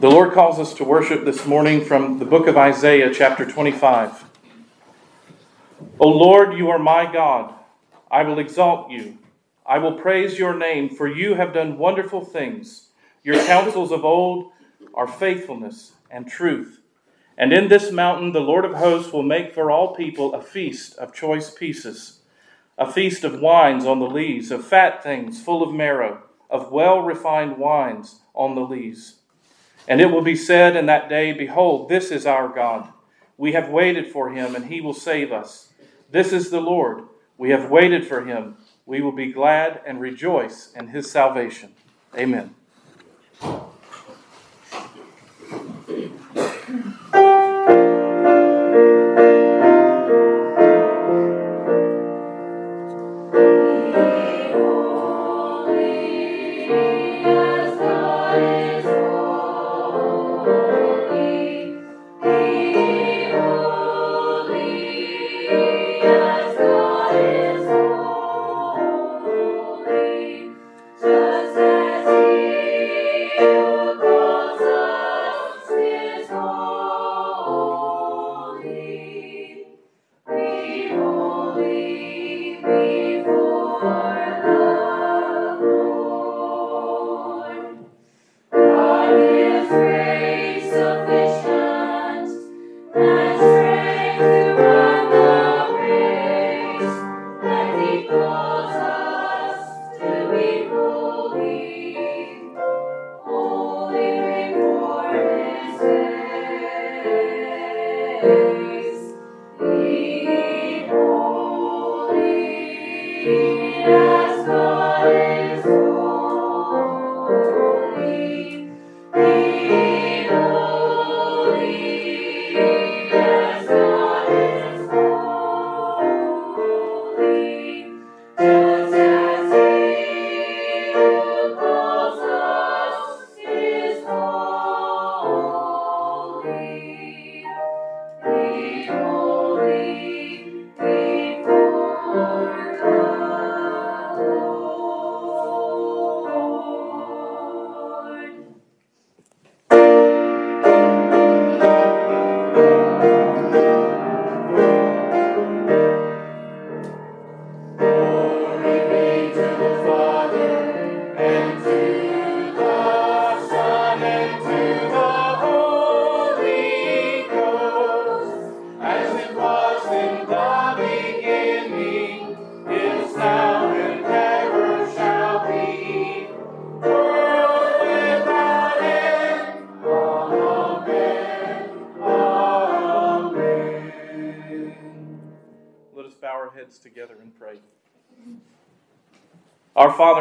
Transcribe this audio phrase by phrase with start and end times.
[0.00, 4.24] The Lord calls us to worship this morning from the book of Isaiah, chapter 25.
[5.98, 7.52] O Lord, you are my God.
[8.10, 9.18] I will exalt you.
[9.66, 12.88] I will praise your name, for you have done wonderful things.
[13.22, 14.52] Your counsels of old
[14.94, 16.80] are faithfulness and truth.
[17.36, 20.96] And in this mountain, the Lord of hosts will make for all people a feast
[20.96, 22.20] of choice pieces,
[22.78, 27.02] a feast of wines on the lees, of fat things full of marrow, of well
[27.02, 29.19] refined wines on the lees.
[29.90, 32.92] And it will be said in that day, Behold, this is our God.
[33.36, 35.72] We have waited for him, and he will save us.
[36.12, 37.08] This is the Lord.
[37.36, 38.56] We have waited for him.
[38.86, 41.74] We will be glad and rejoice in his salvation.
[42.16, 42.54] Amen.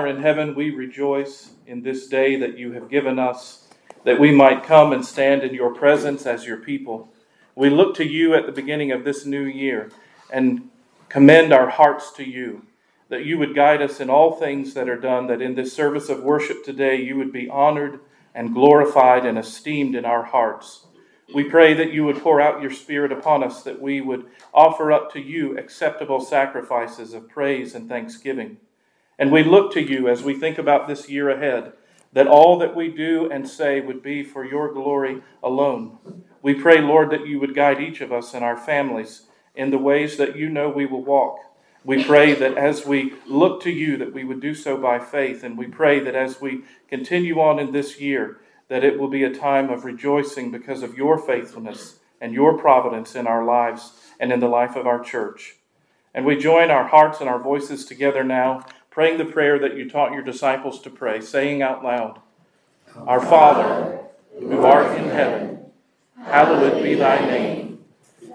[0.10, 3.68] In heaven, we rejoice in this day that you have given us,
[4.04, 7.14] that we might come and stand in your presence as your people.
[7.56, 9.92] We look to you at the beginning of this new year
[10.32, 10.70] and
[11.10, 12.66] commend our hearts to you,
[13.10, 16.10] that you would guide us in all things that are done, that in this service
[16.10, 18.00] of worship today you would be honored
[18.36, 20.86] and glorified and esteemed in our hearts.
[21.34, 24.92] We pray that you would pour out your Spirit upon us, that we would offer
[24.92, 28.58] up to you acceptable sacrifices of praise and thanksgiving.
[29.20, 31.74] And we look to you as we think about this year ahead,
[32.14, 36.24] that all that we do and say would be for your glory alone.
[36.42, 39.78] We pray, Lord, that you would guide each of us and our families in the
[39.78, 41.40] ways that you know we will walk.
[41.84, 45.44] We pray that as we look to you, that we would do so by faith.
[45.44, 49.24] And we pray that as we continue on in this year, that it will be
[49.24, 54.32] a time of rejoicing because of your faithfulness and your providence in our lives and
[54.32, 55.58] in the life of our church.
[56.14, 59.90] And we join our hearts and our voices together now praying the prayer that you
[59.90, 62.20] taught your disciples to pray, saying out loud,
[62.96, 64.00] Our Father,
[64.40, 65.66] who art in heaven,
[66.18, 67.84] hallowed be thy name.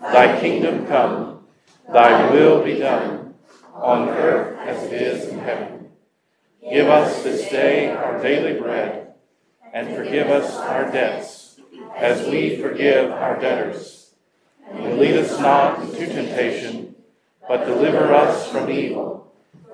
[0.01, 1.45] Thy kingdom come,
[1.93, 3.35] thy will be done,
[3.75, 5.91] on earth as it is in heaven.
[6.63, 9.15] Give us this day our daily bread,
[9.73, 11.61] and forgive us our debts,
[11.97, 14.13] as we forgive our debtors.
[14.71, 16.95] And lead us not into temptation,
[17.47, 19.24] but deliver us from evil.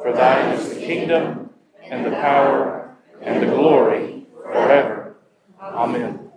[0.02, 1.50] For thine is the kingdom,
[1.82, 5.16] and the power, and the glory, forever.
[5.60, 6.30] Amen.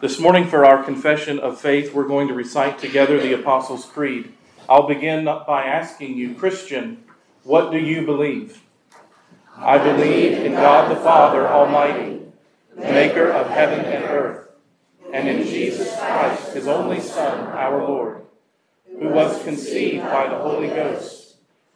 [0.00, 4.32] This morning, for our confession of faith, we're going to recite together the Apostles' Creed.
[4.68, 7.04] I'll begin by asking you, Christian,
[7.44, 8.62] what do you believe?
[9.56, 12.20] I believe in God the Father Almighty,
[12.76, 14.48] maker of heaven and earth,
[15.12, 18.22] and in Jesus Christ, his only Son, our Lord,
[18.98, 21.21] who was conceived by the Holy Ghost,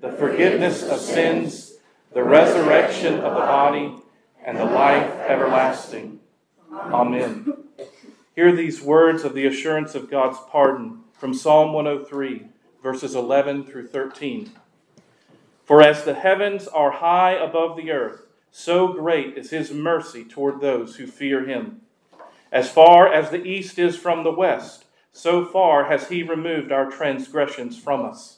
[0.00, 1.74] the forgiveness of sins,
[2.12, 3.94] the resurrection of the body,
[4.44, 6.20] and the life everlasting.
[6.72, 7.52] Amen.
[8.34, 12.46] Hear these words of the assurance of God's pardon from Psalm 103,
[12.82, 14.52] verses 11 through 13.
[15.64, 20.60] For as the heavens are high above the earth, so great is his mercy toward
[20.60, 21.80] those who fear him.
[22.50, 26.90] As far as the east is from the west, so far has he removed our
[26.90, 28.37] transgressions from us.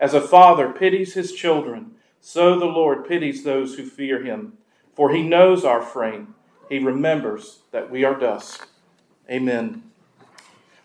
[0.00, 4.54] As a father pities his children, so the Lord pities those who fear him.
[4.96, 6.34] For he knows our frame,
[6.70, 8.66] he remembers that we are dust.
[9.30, 9.82] Amen.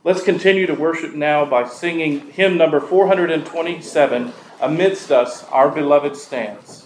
[0.03, 6.85] Let's continue to worship now by singing hymn number 427, Amidst Us, Our Beloved Stands.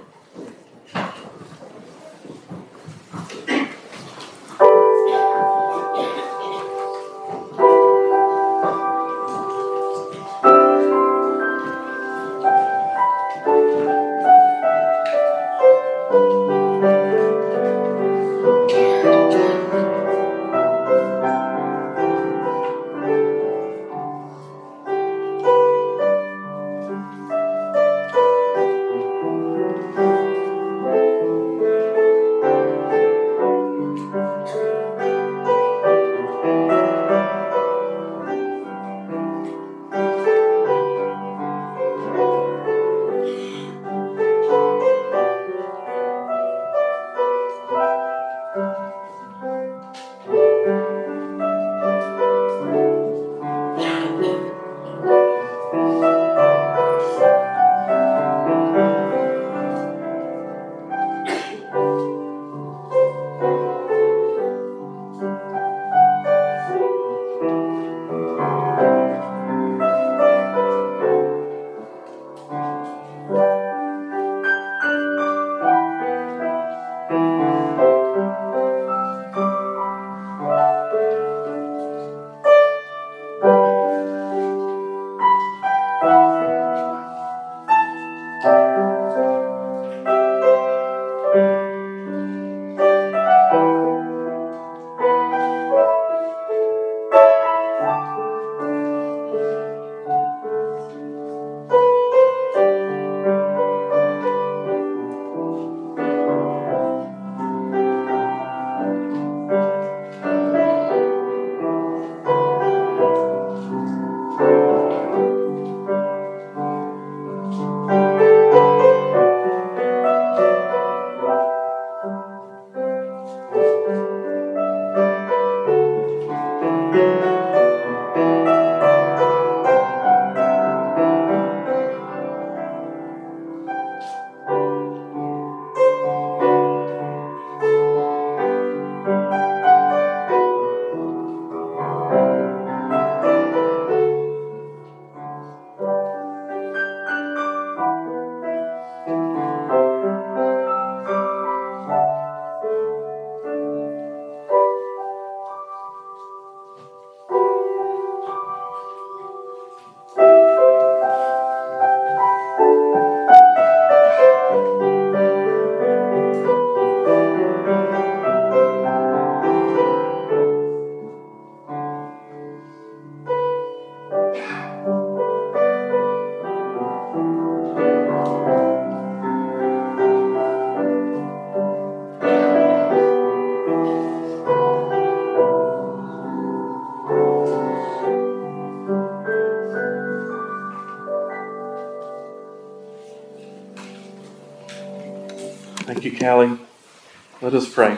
[197.51, 197.97] Let us pray.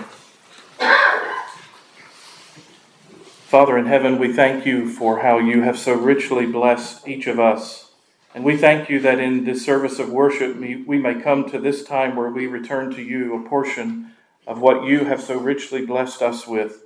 [3.45, 7.39] Father in heaven, we thank you for how you have so richly blessed each of
[7.39, 7.91] us.
[8.33, 11.83] And we thank you that in this service of worship, we may come to this
[11.83, 14.13] time where we return to you a portion
[14.47, 16.85] of what you have so richly blessed us with.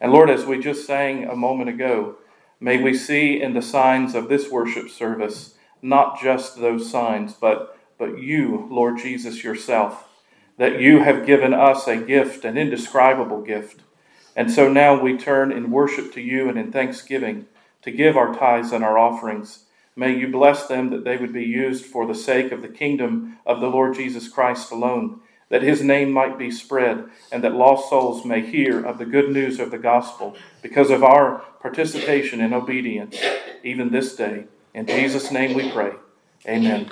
[0.00, 2.16] And Lord, as we just sang a moment ago,
[2.58, 7.78] may we see in the signs of this worship service not just those signs, but,
[7.98, 10.08] but you, Lord Jesus, yourself,
[10.56, 13.80] that you have given us a gift, an indescribable gift
[14.36, 17.46] and so now we turn in worship to you and in thanksgiving
[17.82, 19.60] to give our tithes and our offerings.
[19.96, 23.38] May you bless them that they would be used for the sake of the kingdom
[23.46, 25.20] of the Lord Jesus Christ alone,
[25.50, 29.30] that his name might be spread, and that lost souls may hear of the good
[29.30, 33.16] news of the gospel because of our participation in obedience,
[33.62, 34.44] even this day.
[34.72, 35.92] In Jesus' name we pray.
[36.48, 36.90] Amen.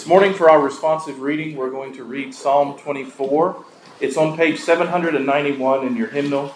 [0.00, 3.66] This morning, for our responsive reading, we're going to read Psalm 24.
[4.00, 6.54] It's on page 791 in your hymnal.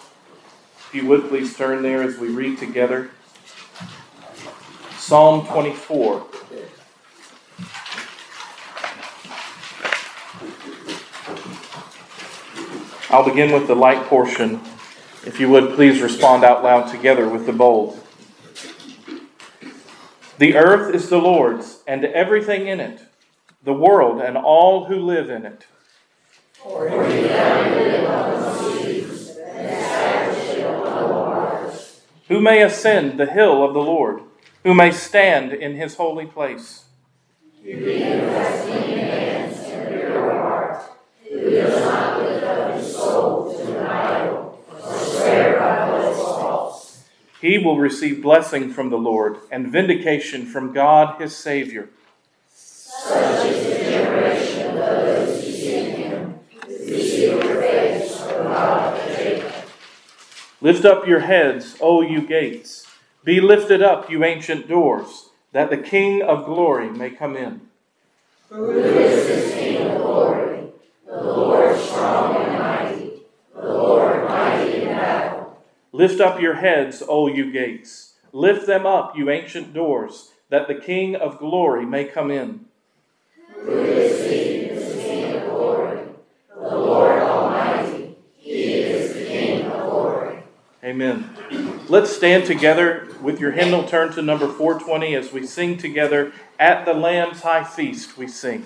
[0.79, 3.11] If you would please turn there as we read together.
[4.97, 6.25] Psalm 24.
[13.11, 14.59] I'll begin with the light portion.
[15.23, 18.01] If you would please respond out loud together with the bold.
[20.39, 23.04] The earth is the Lord's, and everything in it
[23.65, 25.65] the world and all who live in it.
[32.27, 34.21] Who may ascend the hill of the Lord?
[34.63, 36.85] Who may stand in his holy place?
[37.63, 37.73] Who
[41.49, 47.03] does not lift up his soul to an idol, or swear by what is false.
[47.41, 51.89] He will receive blessing from the Lord and vindication from God his Savior.
[53.07, 58.99] Such is the generation of those who seek him, who seek your face, O God
[58.99, 59.53] of Jacob.
[60.59, 62.87] Lift up your heads, O you gates.
[63.23, 67.61] Be lifted up, you ancient doors, that the King of glory may come in.
[68.49, 70.63] Who is this King of glory?
[71.05, 73.21] The Lord strong and mighty,
[73.55, 75.61] the Lord mighty in battle.
[75.91, 78.13] Lift up your heads, O you gates.
[78.31, 82.65] Lift them up, you ancient doors, that the King of glory may come in.
[90.95, 91.29] Amen.
[91.89, 96.85] Let's stand together with your hymnal turned to number 420 as we sing together, At
[96.85, 98.65] the Lamb's High Feast, we sing.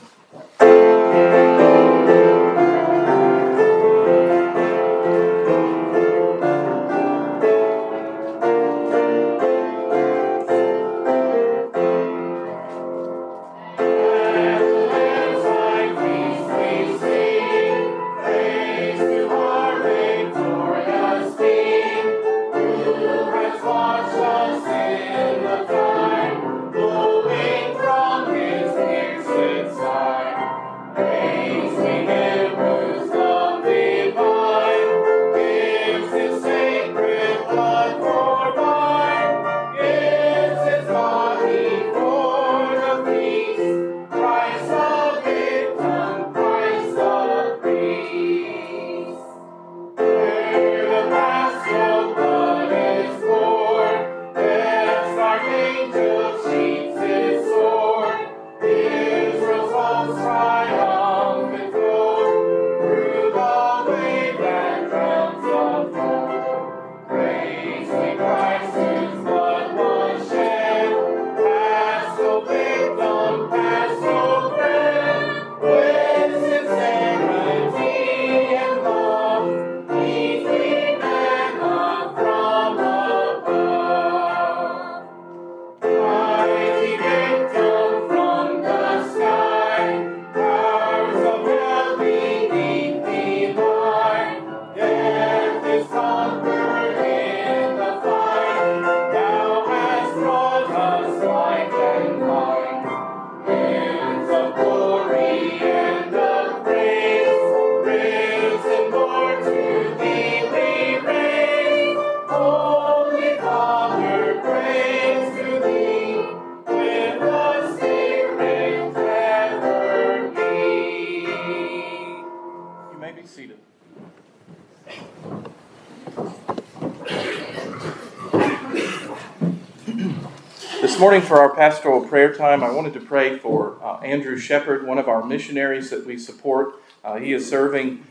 [130.99, 134.85] This morning, for our pastoral prayer time, I wanted to pray for uh, Andrew Shepard,
[134.85, 136.73] one of our missionaries that we support.
[137.05, 138.05] Uh, he is serving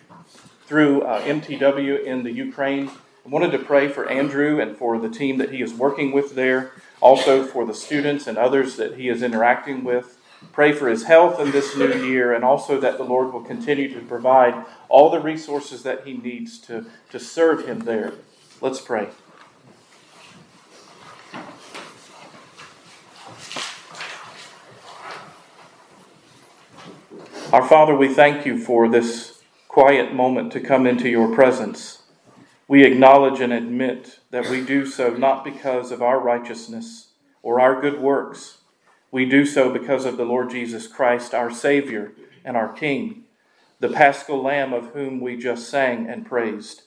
[0.64, 2.88] through uh, MTW in the Ukraine.
[2.88, 6.34] I wanted to pray for Andrew and for the team that he is working with
[6.34, 6.72] there,
[7.02, 10.16] also for the students and others that he is interacting with.
[10.52, 13.92] Pray for his health in this new year, and also that the Lord will continue
[13.92, 18.14] to provide all the resources that he needs to, to serve him there.
[18.62, 19.08] Let's pray.
[27.50, 32.02] Our Father, we thank you for this quiet moment to come into your presence.
[32.68, 37.80] We acknowledge and admit that we do so not because of our righteousness or our
[37.80, 38.58] good works.
[39.10, 42.12] We do so because of the Lord Jesus Christ, our Savior
[42.44, 43.24] and our King,
[43.80, 46.82] the paschal Lamb of whom we just sang and praised.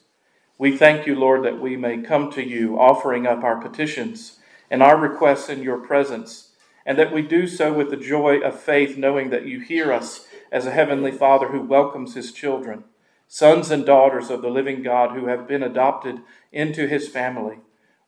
[0.60, 4.38] We thank you, Lord, that we may come to you offering up our petitions
[4.70, 6.50] and our requests in your presence,
[6.86, 10.28] and that we do so with the joy of faith, knowing that you hear us
[10.52, 12.84] as a heavenly Father who welcomes his children,
[13.28, 16.20] sons and daughters of the living God who have been adopted
[16.52, 17.60] into his family,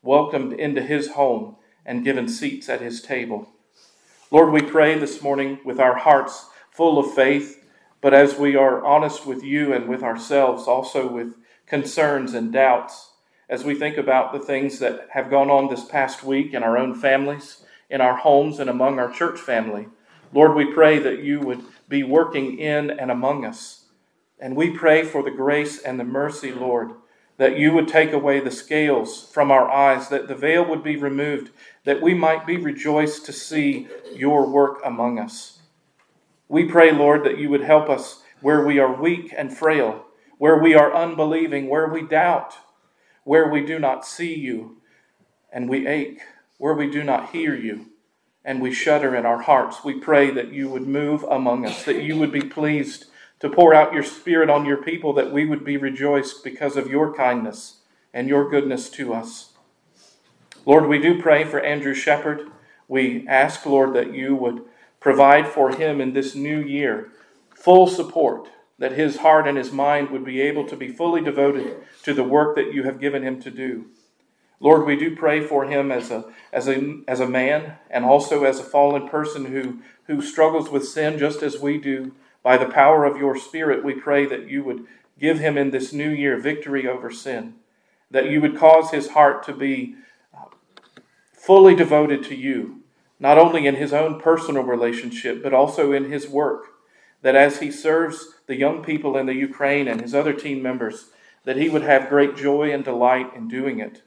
[0.02, 3.50] welcomed into his home, and given seats at his table.
[4.32, 7.64] Lord, we pray this morning with our hearts full of faith,
[8.02, 13.12] but as we are honest with you and with ourselves, also with concerns and doubts,
[13.48, 16.78] as we think about the things that have gone on this past week in our
[16.78, 19.88] own families, in our homes, and among our church family.
[20.34, 23.86] Lord, we pray that you would be working in and among us.
[24.40, 26.94] And we pray for the grace and the mercy, Lord,
[27.38, 30.98] that you would take away the scales from our eyes, that the veil would be
[30.98, 31.52] removed,
[31.86, 35.60] that we might be rejoiced to see your work among us.
[36.48, 40.04] We pray, Lord, that you would help us where we are weak and frail,
[40.40, 42.56] where we are unbelieving, where we doubt,
[43.24, 44.78] where we do not see you
[45.52, 46.22] and we ache,
[46.58, 47.93] where we do not hear you
[48.46, 49.84] and we shudder in our hearts.
[49.84, 53.06] We pray that you would move among us, that you would be pleased
[53.40, 56.90] to pour out your Spirit on your people, that we would be rejoiced because of
[56.90, 57.78] your kindness
[58.14, 59.54] and your goodness to us.
[60.66, 62.50] Lord, we do pray for Andrew Shepard.
[62.88, 64.64] We ask, Lord, that you would
[65.00, 67.12] provide for him in this new year
[67.54, 71.78] full support, that his heart and his mind would be able to be fully devoted
[72.04, 73.86] to the work that you have given him to do.
[74.63, 76.23] Lord, we do pray for him as a,
[76.54, 80.88] as a, as a man and also as a fallen person who, who struggles with
[80.88, 82.13] sin just as we do.
[82.41, 84.86] By the power of your Spirit, we pray that you would
[85.19, 87.56] give him in this new year victory over sin,
[88.10, 89.95] that you would cause his heart to be
[90.34, 90.45] uh,
[91.34, 92.84] fully devoted to you,
[93.19, 96.67] not only in his own personal relationship, but also in his work.
[97.21, 101.08] That as he serves the young people in the Ukraine and his other team members,
[101.43, 104.02] that he would have great joy and delight in doing it.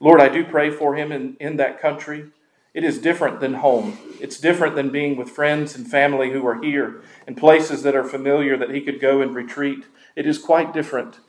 [0.00, 2.26] Lord, I do pray for him in, in that country.
[2.74, 3.96] It is different than home.
[4.20, 8.04] It's different than being with friends and family who are here in places that are
[8.04, 9.84] familiar that he could go and retreat.
[10.16, 11.20] It is quite different.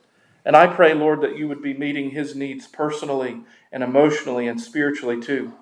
[0.44, 4.60] And I pray, Lord, that you would be meeting his needs personally and emotionally and
[4.60, 5.52] spiritually too.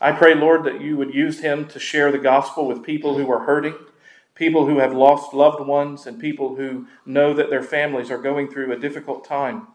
[0.00, 3.30] I pray, Lord, that you would use him to share the gospel with people who
[3.30, 3.74] are hurting,
[4.34, 8.48] people who have lost loved ones, and people who know that their families are going
[8.50, 9.68] through a difficult time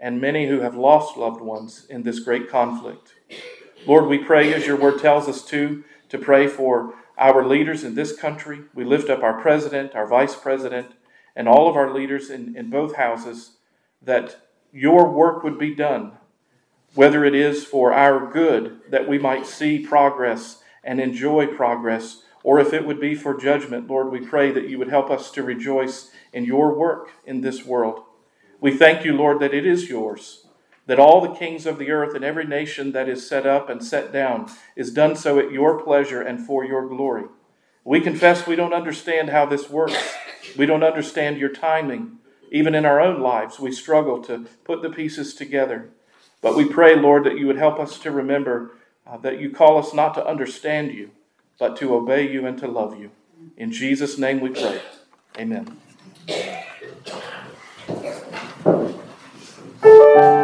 [0.00, 3.14] and many who have lost loved ones in this great conflict.
[3.86, 7.94] Lord, we pray, as your word tells us to, to pray for our leaders in
[7.94, 8.62] this country.
[8.74, 10.92] We lift up our president, our vice president,
[11.36, 13.58] and all of our leaders in, in both houses
[14.02, 16.12] that your work would be done,
[16.94, 22.58] whether it is for our good, that we might see progress and enjoy progress, or
[22.58, 25.42] if it would be for judgment, Lord, we pray that you would help us to
[25.42, 28.02] rejoice in your work in this world.
[28.60, 30.46] We thank you, Lord, that it is yours,
[30.86, 33.84] that all the kings of the earth and every nation that is set up and
[33.84, 37.24] set down is done so at your pleasure and for your glory.
[37.84, 40.14] We confess we don't understand how this works.
[40.56, 42.18] We don't understand your timing.
[42.52, 45.90] Even in our own lives, we struggle to put the pieces together.
[46.42, 48.72] But we pray, Lord, that you would help us to remember
[49.06, 51.10] uh, that you call us not to understand you,
[51.58, 53.10] but to obey you and to love you.
[53.56, 54.80] In Jesus' name we pray.
[55.38, 55.78] Amen.
[59.82, 60.39] Thank you.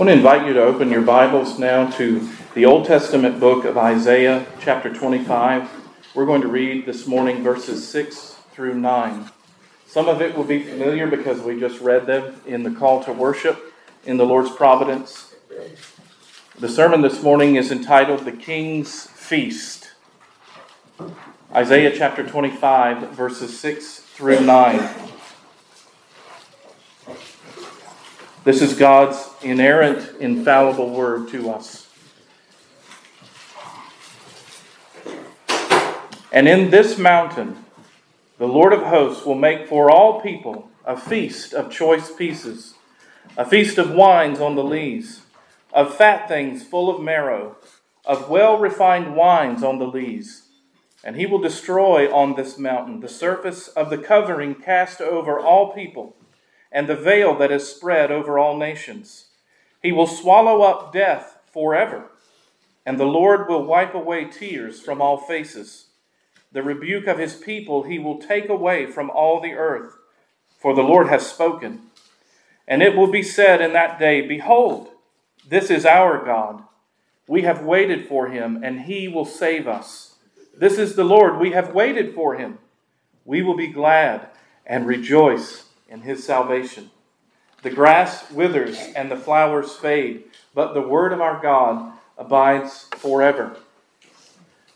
[0.00, 3.66] I want to invite you to open your Bibles now to the Old Testament book
[3.66, 5.68] of Isaiah, chapter 25.
[6.14, 9.30] We're going to read this morning verses 6 through 9.
[9.86, 13.12] Some of it will be familiar because we just read them in the call to
[13.12, 13.74] worship
[14.06, 15.34] in the Lord's providence.
[16.58, 19.90] The sermon this morning is entitled The King's Feast.
[21.52, 25.09] Isaiah chapter 25, verses 6 through 9.
[28.42, 31.88] This is God's inerrant, infallible word to us.
[36.32, 37.62] And in this mountain,
[38.38, 42.76] the Lord of hosts will make for all people a feast of choice pieces,
[43.36, 45.20] a feast of wines on the lees,
[45.74, 47.56] of fat things full of marrow,
[48.06, 50.44] of well refined wines on the lees.
[51.04, 55.74] And he will destroy on this mountain the surface of the covering cast over all
[55.74, 56.16] people
[56.72, 59.26] and the veil that is spread over all nations.
[59.82, 62.10] He will swallow up death forever,
[62.86, 65.86] and the Lord will wipe away tears from all faces.
[66.52, 69.96] The rebuke of his people he will take away from all the earth,
[70.58, 71.82] for the Lord has spoken.
[72.66, 74.90] And it will be said in that day, Behold,
[75.48, 76.62] this is our God.
[77.26, 80.16] We have waited for him, and he will save us.
[80.56, 81.38] This is the Lord.
[81.38, 82.58] We have waited for him.
[83.24, 84.28] We will be glad
[84.66, 86.90] and rejoice in his salvation.
[87.62, 90.24] The grass withers and the flowers fade,
[90.54, 93.56] but the word of our God abides forever.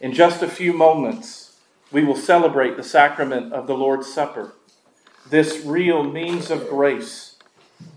[0.01, 1.57] In just a few moments,
[1.91, 4.53] we will celebrate the sacrament of the Lord's Supper,
[5.31, 7.37] this real means of grace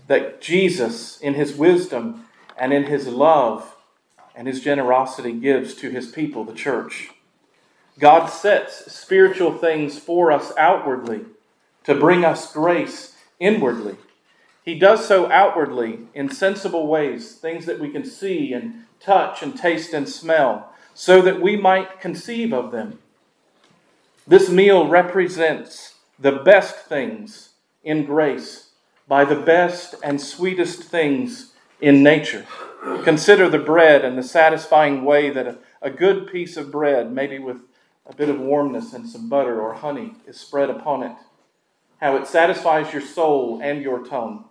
[0.06, 2.24] that Jesus, in his wisdom
[2.56, 3.76] and in his love
[4.34, 7.10] and his generosity, gives to his people, the church.
[7.98, 11.26] God sets spiritual things for us outwardly
[11.88, 13.96] to bring us grace inwardly.
[14.62, 19.56] He does so outwardly in sensible ways, things that we can see and touch and
[19.56, 22.98] taste and smell, so that we might conceive of them.
[24.26, 28.68] This meal represents the best things in grace
[29.08, 32.44] by the best and sweetest things in nature.
[33.02, 37.38] Consider the bread and the satisfying way that a, a good piece of bread, maybe
[37.38, 37.62] with
[38.04, 41.16] a bit of warmness and some butter or honey, is spread upon it
[42.00, 44.44] how it satisfies your soul and your tongue.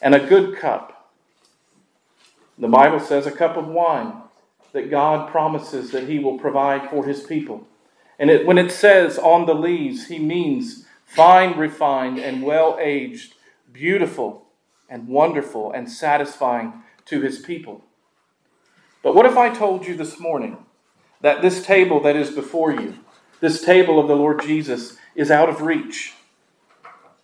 [0.00, 1.10] And a good cup.
[2.58, 4.14] The Bible says a cup of wine
[4.72, 7.66] that God promises that He will provide for His people.
[8.18, 13.34] And it, when it says on the lees, He means fine, refined, and well aged,
[13.72, 14.46] beautiful,
[14.88, 16.74] and wonderful, and satisfying
[17.06, 17.84] to His people.
[19.02, 20.64] But what if I told you this morning
[21.20, 22.98] that this table that is before you,
[23.40, 26.14] this table of the Lord Jesus, is out of reach?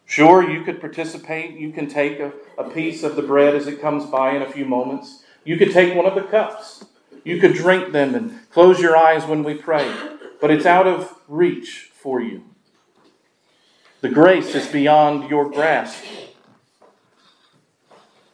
[0.08, 1.60] Sure, you could participate.
[1.60, 4.50] You can take a, a piece of the bread as it comes by in a
[4.50, 5.22] few moments.
[5.44, 6.86] You could take one of the cups.
[7.24, 9.94] You could drink them and close your eyes when we pray.
[10.40, 12.42] But it's out of reach for you.
[14.00, 16.02] The grace is beyond your grasp.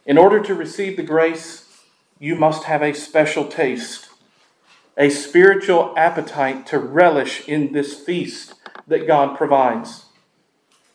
[0.05, 1.83] In order to receive the grace,
[2.19, 4.07] you must have a special taste,
[4.95, 8.53] a spiritual appetite to relish in this feast
[8.87, 10.04] that God provides.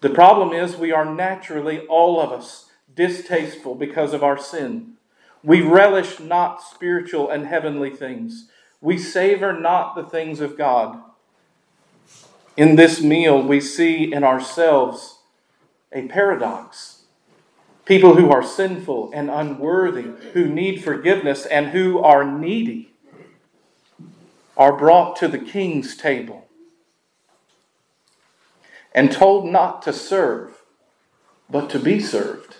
[0.00, 4.94] The problem is, we are naturally, all of us, distasteful because of our sin.
[5.42, 8.48] We relish not spiritual and heavenly things.
[8.80, 11.02] We savor not the things of God.
[12.56, 15.18] In this meal, we see in ourselves
[15.92, 17.02] a paradox.
[17.84, 22.92] People who are sinful and unworthy, who need forgiveness, and who are needy,
[24.56, 26.49] are brought to the king's table
[28.92, 30.62] and told not to serve,
[31.48, 32.56] but to be served.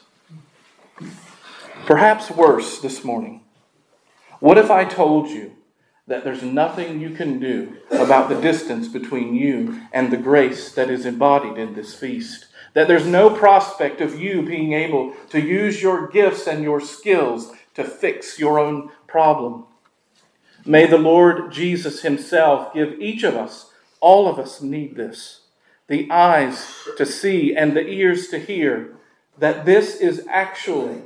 [1.86, 3.42] Perhaps worse this morning.
[4.38, 5.56] What if I told you
[6.06, 10.90] that there's nothing you can do about the distance between you and the grace that
[10.90, 12.46] is embodied in this feast?
[12.74, 17.52] That there's no prospect of you being able to use your gifts and your skills
[17.74, 19.64] to fix your own problem?
[20.64, 25.39] May the Lord Jesus Himself give each of us, all of us need this
[25.90, 28.94] the eyes to see and the ears to hear
[29.36, 31.02] that this is actually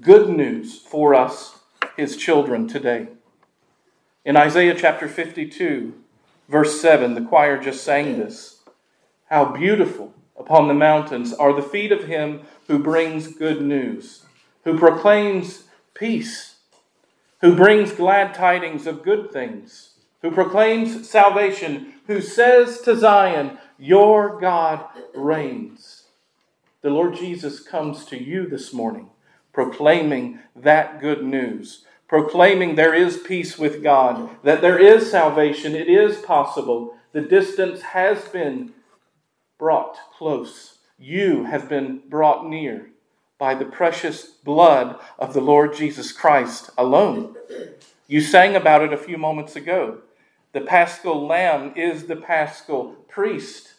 [0.00, 1.58] good news for us,
[1.96, 3.08] his children, today.
[4.24, 5.94] In Isaiah chapter 52,
[6.48, 8.60] verse 7, the choir just sang this.
[9.30, 14.26] How beautiful upon the mountains are the feet of him who brings good news,
[14.62, 16.58] who proclaims peace,
[17.40, 24.40] who brings glad tidings of good things, who proclaims salvation, who says to Zion, your
[24.40, 26.04] God reigns.
[26.82, 29.10] The Lord Jesus comes to you this morning
[29.52, 35.88] proclaiming that good news, proclaiming there is peace with God, that there is salvation, it
[35.88, 36.94] is possible.
[37.12, 38.72] The distance has been
[39.58, 40.78] brought close.
[40.96, 42.90] You have been brought near
[43.38, 47.36] by the precious blood of the Lord Jesus Christ alone.
[48.06, 49.98] You sang about it a few moments ago.
[50.58, 53.74] The paschal lamb is the paschal priest.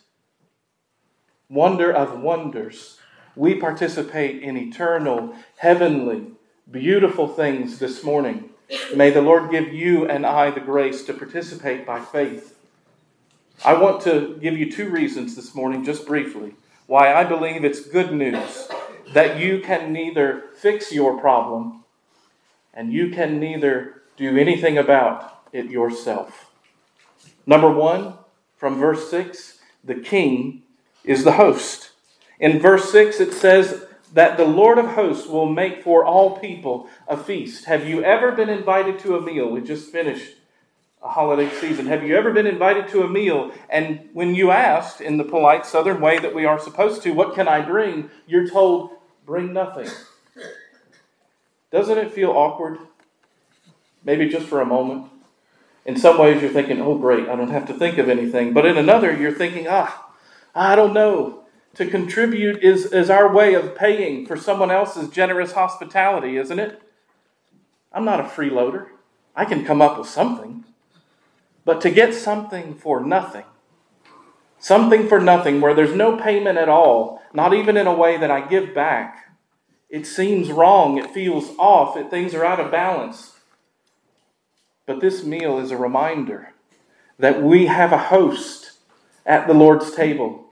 [1.50, 3.00] Wonder of wonders.
[3.36, 6.28] We participate in eternal, heavenly,
[6.72, 8.52] beautiful things this morning.
[8.96, 12.58] May the Lord give you and I the grace to participate by faith.
[13.65, 16.56] I want to give you two reasons this morning, just briefly,
[16.88, 18.70] why I believe it's good news
[19.13, 21.84] that you can neither fix your problem
[22.74, 26.48] and you can neither do anything about it yourself.
[27.45, 28.15] Number one,
[28.56, 30.63] from verse 6, the king
[31.04, 31.91] is the host.
[32.39, 36.89] In verse 6, it says that the Lord of hosts will make for all people
[37.08, 37.65] a feast.
[37.65, 39.49] Have you ever been invited to a meal?
[39.49, 40.36] We just finished
[41.02, 41.86] a holiday season.
[41.86, 45.65] Have you ever been invited to a meal and when you asked in the polite
[45.65, 48.10] southern way that we are supposed to, what can I bring?
[48.28, 48.91] You're told,
[49.25, 49.88] bring nothing.
[51.71, 52.80] Doesn't it feel awkward?
[54.04, 55.12] Maybe just for a moment.
[55.89, 58.54] In some ways, you're thinking, oh, great, I don't have to think of anything.
[58.54, 60.12] But in another, you're thinking, ah,
[60.54, 61.45] I don't know.
[61.78, 66.80] To contribute is, is our way of paying for someone else's generous hospitality, isn't it?
[67.91, 68.89] I'm not a freeloader.
[69.36, 70.63] I can come up with something.
[71.65, 73.45] But to get something for nothing,
[74.60, 78.30] something for nothing where there's no payment at all, not even in a way that
[78.30, 79.36] I give back,
[79.89, 83.38] it seems wrong, it feels off, it, things are out of balance.
[84.89, 86.56] But this meal is a reminder
[87.19, 88.71] that we have a host
[89.23, 90.45] at the Lord's table.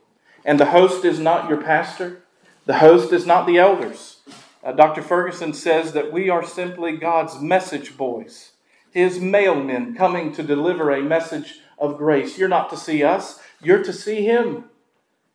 [0.46, 2.22] And the host is not your pastor,
[2.68, 4.20] the host is not the elders.
[4.64, 5.02] Uh, Dr.
[5.02, 8.52] Ferguson says that we are simply God's message boys,
[8.92, 12.38] his mailmen coming to deliver a message of grace.
[12.38, 14.66] You're not to see us, you're to see him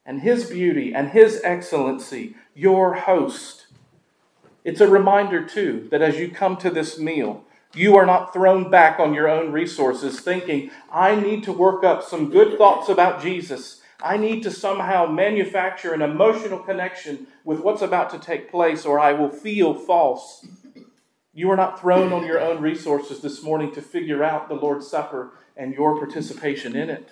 [0.07, 3.67] and his beauty and his excellency, your host.
[4.63, 7.45] It's a reminder, too, that as you come to this meal,
[7.75, 12.03] you are not thrown back on your own resources thinking, I need to work up
[12.03, 13.81] some good thoughts about Jesus.
[14.03, 18.99] I need to somehow manufacture an emotional connection with what's about to take place, or
[18.99, 20.47] I will feel false.
[21.33, 24.89] You are not thrown on your own resources this morning to figure out the Lord's
[24.89, 27.11] Supper and your participation in it.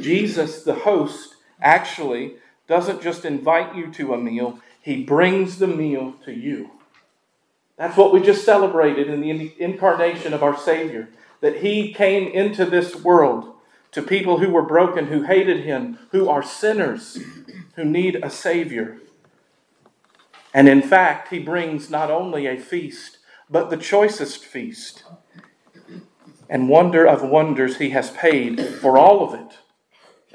[0.00, 2.36] Jesus, the host, actually
[2.68, 6.70] doesn't just invite you to a meal, he brings the meal to you.
[7.78, 11.08] That's what we just celebrated in the incarnation of our Savior,
[11.40, 13.54] that he came into this world
[13.92, 17.18] to people who were broken, who hated him, who are sinners,
[17.76, 18.98] who need a Savior.
[20.52, 23.18] And in fact, he brings not only a feast,
[23.48, 25.04] but the choicest feast.
[26.50, 29.58] And wonder of wonders, he has paid for all of it.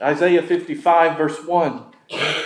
[0.02, 1.84] Isaiah 55, verse 1.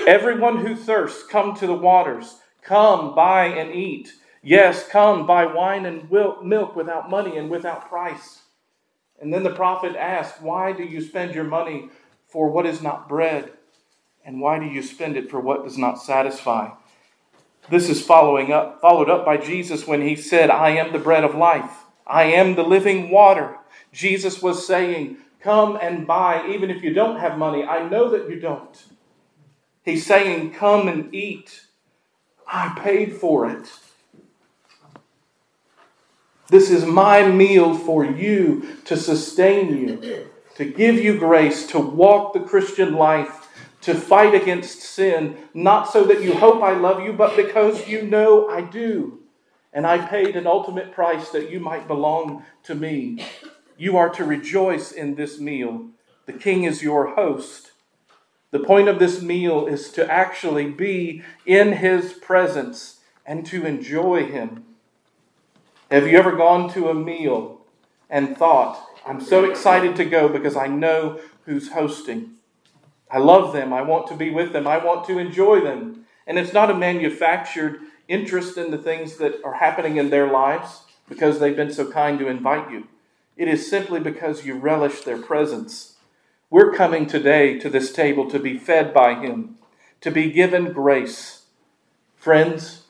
[0.08, 2.38] Everyone who thirsts, come to the waters.
[2.62, 4.12] Come, buy and eat.
[4.48, 8.44] Yes, come, buy wine and milk without money and without price.
[9.20, 11.90] And then the prophet asked, Why do you spend your money
[12.30, 13.52] for what is not bread?
[14.24, 16.70] And why do you spend it for what does not satisfy?
[17.70, 21.26] This is following up, followed up by Jesus when he said, I am the bread
[21.26, 21.84] of life.
[22.06, 23.58] I am the living water.
[23.92, 27.66] Jesus was saying, Come and buy, even if you don't have money.
[27.66, 28.82] I know that you don't.
[29.84, 31.64] He's saying, Come and eat.
[32.48, 33.68] I paid for it.
[36.50, 42.34] This is my meal for you to sustain you, to give you grace, to walk
[42.34, 43.50] the Christian life,
[43.82, 48.04] to fight against sin, not so that you hope I love you, but because you
[48.04, 49.20] know I do.
[49.74, 53.26] And I paid an ultimate price that you might belong to me.
[53.78, 55.90] You are to rejoice in this meal.
[56.26, 57.72] The king is your host.
[58.52, 64.26] The point of this meal is to actually be in his presence and to enjoy
[64.26, 64.64] him.
[65.90, 67.62] Have you ever gone to a meal
[68.10, 72.32] and thought, I'm so excited to go because I know who's hosting?
[73.10, 73.72] I love them.
[73.72, 74.68] I want to be with them.
[74.68, 76.06] I want to enjoy them.
[76.26, 77.80] And it's not a manufactured
[78.10, 82.20] interest in the things that are happening in their lives because they've been so kind
[82.20, 82.88] to invite you.
[83.38, 85.96] It is simply because you relish their presence.
[86.50, 89.58] We're coming today to this table to be fed by Him,
[90.02, 91.44] to be given grace.
[92.18, 92.87] Friends,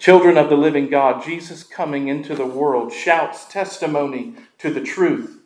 [0.00, 5.42] children of the living God, Jesus coming into the world shouts testimony to the truth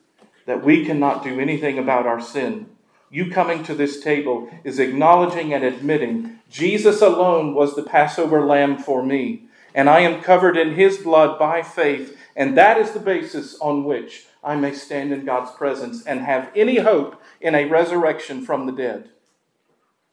[0.47, 2.67] that we cannot do anything about our sin.
[3.11, 8.79] You coming to this table is acknowledging and admitting Jesus alone was the Passover lamb
[8.79, 13.01] for me, and I am covered in his blood by faith, and that is the
[13.01, 17.65] basis on which I may stand in God's presence and have any hope in a
[17.65, 19.11] resurrection from the dead.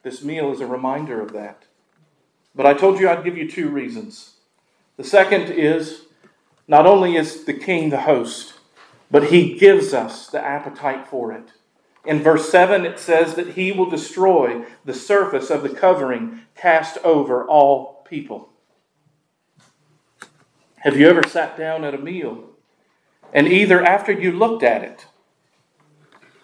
[0.01, 1.65] This meal is a reminder of that.
[2.55, 4.30] But I told you I'd give you two reasons.
[5.01, 6.03] The second is
[6.67, 8.53] not only is the king the host,
[9.09, 11.53] but he gives us the appetite for it.
[12.05, 16.99] In verse 7, it says that he will destroy the surface of the covering cast
[16.99, 18.49] over all people.
[20.81, 22.51] Have you ever sat down at a meal
[23.33, 25.07] and either after you looked at it,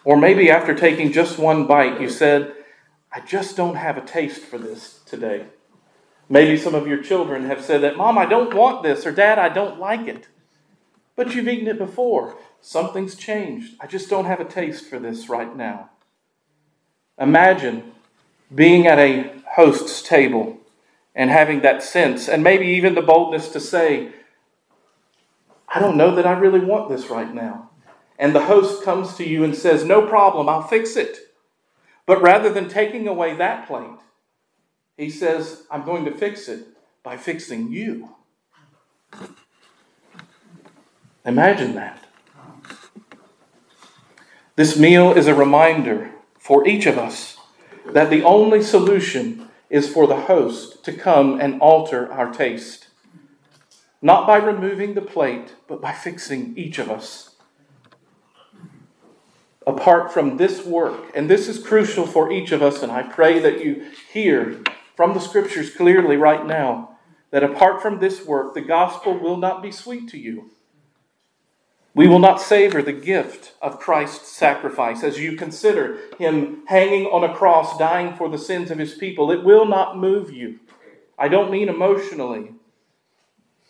[0.04, 2.56] or maybe after taking just one bite, you said,
[3.14, 5.46] I just don't have a taste for this today?
[6.30, 9.40] Maybe some of your children have said that, Mom, I don't want this, or Dad,
[9.40, 10.28] I don't like it.
[11.16, 12.38] But you've eaten it before.
[12.62, 13.76] Something's changed.
[13.80, 15.90] I just don't have a taste for this right now.
[17.18, 17.94] Imagine
[18.54, 20.60] being at a host's table
[21.16, 24.12] and having that sense, and maybe even the boldness to say,
[25.68, 27.70] I don't know that I really want this right now.
[28.20, 31.18] And the host comes to you and says, No problem, I'll fix it.
[32.06, 34.00] But rather than taking away that plate,
[34.98, 36.68] he says, I'm going to fix it
[37.04, 38.10] by fixing you.
[41.24, 42.04] Imagine that.
[44.56, 47.38] This meal is a reminder for each of us
[47.86, 52.88] that the only solution is for the host to come and alter our taste.
[54.02, 57.36] Not by removing the plate, but by fixing each of us.
[59.66, 63.40] Apart from this work, and this is crucial for each of us, and I pray
[63.40, 64.62] that you hear
[64.98, 66.98] from the scriptures clearly right now
[67.30, 70.50] that apart from this work, the gospel will not be sweet to you.
[71.94, 77.24] We will not savor the gift of Christ's sacrifice as you consider him hanging on
[77.24, 79.32] a cross, dying for the sins of his people.
[79.32, 80.60] It will not move you.
[81.18, 82.54] I don't mean emotionally,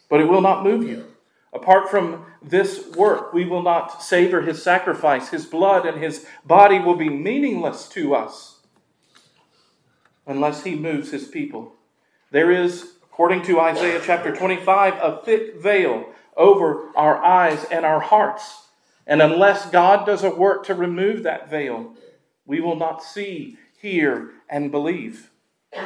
[0.09, 1.07] but it will not move you.
[1.53, 5.29] Apart from this work, we will not savor his sacrifice.
[5.29, 8.56] His blood and his body will be meaningless to us
[10.27, 11.73] unless he moves his people.
[12.31, 18.01] There is, according to Isaiah chapter 25, a thick veil over our eyes and our
[18.01, 18.67] hearts.
[19.07, 21.93] And unless God does a work to remove that veil,
[22.45, 25.31] we will not see, hear, and believe.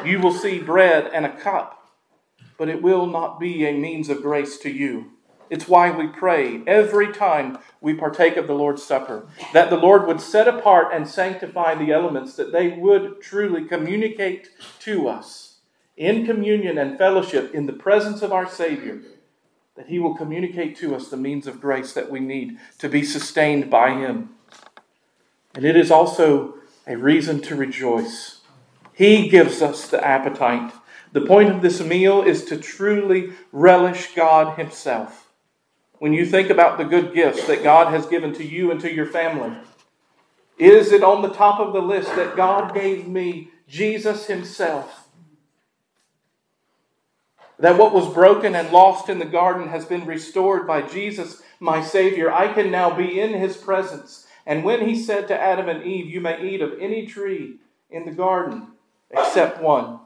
[0.04, 1.90] You will see bread and a cup,
[2.58, 5.12] but it will not be a means of grace to you.
[5.52, 10.08] It's why we pray every time we partake of the Lord's Supper that the Lord
[10.08, 14.50] would set apart and sanctify the elements, that they would truly communicate
[14.80, 15.58] to us
[15.98, 19.02] in communion and fellowship in the presence of our Savior
[19.76, 23.04] that He will communicate to us the means of grace that we need to be
[23.04, 24.30] sustained by Him.
[25.54, 26.56] And it is also
[26.88, 28.40] a reason to rejoice.
[28.94, 30.72] He gives us the appetite.
[31.12, 35.31] The point of this meal is to truly relish God Himself.
[36.02, 38.92] When you think about the good gifts that God has given to you and to
[38.92, 39.56] your family,
[40.58, 45.08] is it on the top of the list that God gave me Jesus Himself?
[47.60, 51.84] That what was broken and lost in the garden has been restored by Jesus, my
[51.84, 52.34] Savior.
[52.34, 54.26] I can now be in His presence.
[54.48, 57.58] And when He said to Adam and Eve, You may eat of any tree
[57.92, 58.70] in the garden
[59.12, 60.00] except one.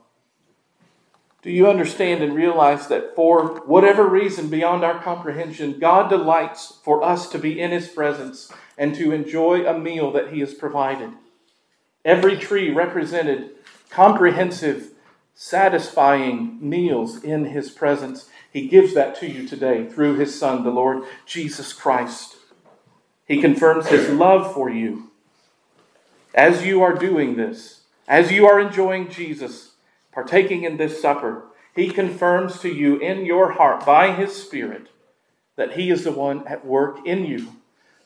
[1.45, 7.03] Do you understand and realize that for whatever reason beyond our comprehension, God delights for
[7.03, 11.11] us to be in His presence and to enjoy a meal that He has provided?
[12.03, 13.51] Every tree represented
[13.91, 14.93] comprehensive
[15.35, 18.27] satisfying meals in His presence.
[18.51, 22.37] He gives that to you today through His Son, the Lord Jesus Christ.
[23.27, 25.11] He confirms His love for you.
[26.33, 29.74] As you are doing this, as you are enjoying Jesus,
[30.15, 31.43] partaking in this supper,
[31.75, 34.87] He confirms to you in your heart by His Spirit
[35.55, 37.57] that He is the one at work in you.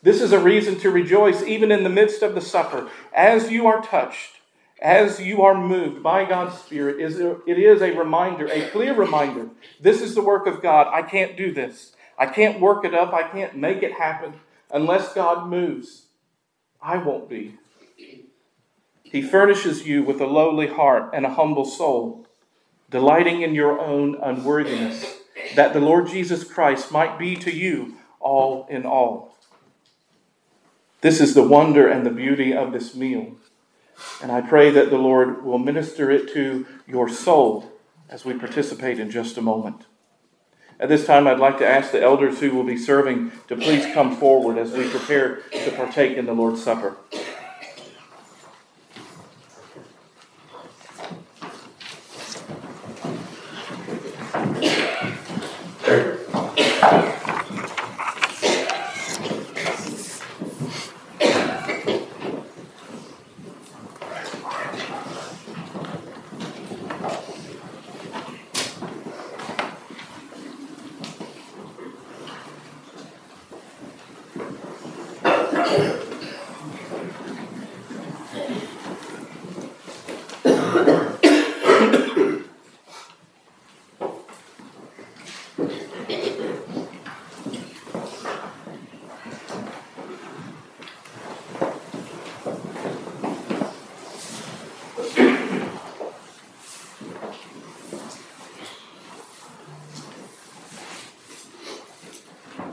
[0.03, 3.65] This is a reason to rejoice even in the midst of the supper as you
[3.67, 4.39] are touched
[4.81, 9.49] as you are moved by God's Spirit, it is a reminder, a clear reminder.
[9.79, 10.87] This is the work of God.
[10.93, 11.93] I can't do this.
[12.17, 13.13] I can't work it up.
[13.13, 14.33] I can't make it happen
[14.71, 16.03] unless God moves.
[16.81, 17.57] I won't be.
[19.11, 22.27] He furnishes you with a lowly heart and a humble soul,
[22.91, 25.17] delighting in your own unworthiness,
[25.55, 29.35] that the Lord Jesus Christ might be to you all in all.
[31.01, 33.35] This is the wonder and the beauty of this meal.
[34.21, 37.71] And I pray that the Lord will minister it to your soul
[38.09, 39.85] as we participate in just a moment.
[40.79, 43.85] At this time, I'd like to ask the elders who will be serving to please
[43.93, 46.95] come forward as we prepare to partake in the Lord's Supper.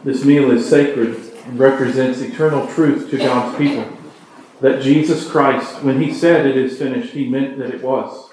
[0.06, 1.16] This meal is sacred
[1.46, 3.88] and represents eternal truth to God's people.
[4.60, 8.30] That Jesus Christ, when he said it is finished, he meant that it was.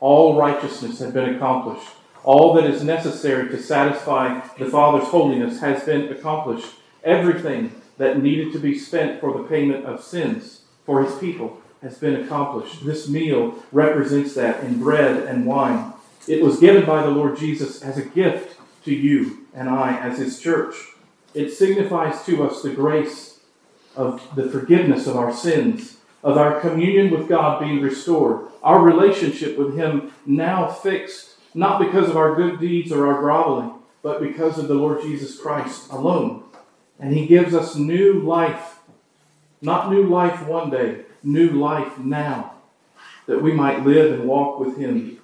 [0.00, 1.88] All righteousness had been accomplished.
[2.24, 6.74] All that is necessary to satisfy the Father's holiness has been accomplished.
[7.04, 11.98] Everything that needed to be spent for the payment of sins for his people has
[11.98, 12.84] been accomplished.
[12.84, 15.92] This meal represents that in bread and wine.
[16.26, 20.18] It was given by the Lord Jesus as a gift to you and I as
[20.18, 20.74] his church.
[21.34, 23.40] It signifies to us the grace
[23.96, 29.56] of the forgiveness of our sins, of our communion with God being restored, our relationship
[29.56, 33.72] with him now fixed, not because of our good deeds or our groveling,
[34.02, 36.44] but because of the Lord Jesus Christ alone.
[36.98, 38.80] And he gives us new life,
[39.60, 42.54] not new life one day, new life now,
[43.26, 45.18] that we might live and walk with him.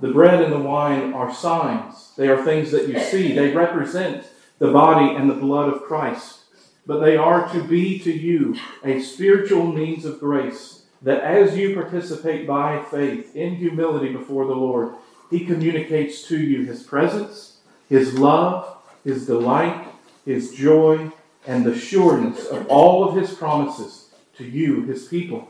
[0.00, 2.12] The bread and the wine are signs.
[2.16, 3.34] They are things that you see.
[3.34, 4.26] They represent
[4.58, 6.40] the body and the blood of Christ.
[6.86, 11.74] But they are to be to you a spiritual means of grace that as you
[11.74, 14.94] participate by faith in humility before the Lord,
[15.30, 19.86] He communicates to you His presence, His love, His delight,
[20.24, 21.10] His joy,
[21.46, 24.03] and the sureness of all of His promises
[24.36, 25.48] to you, His people.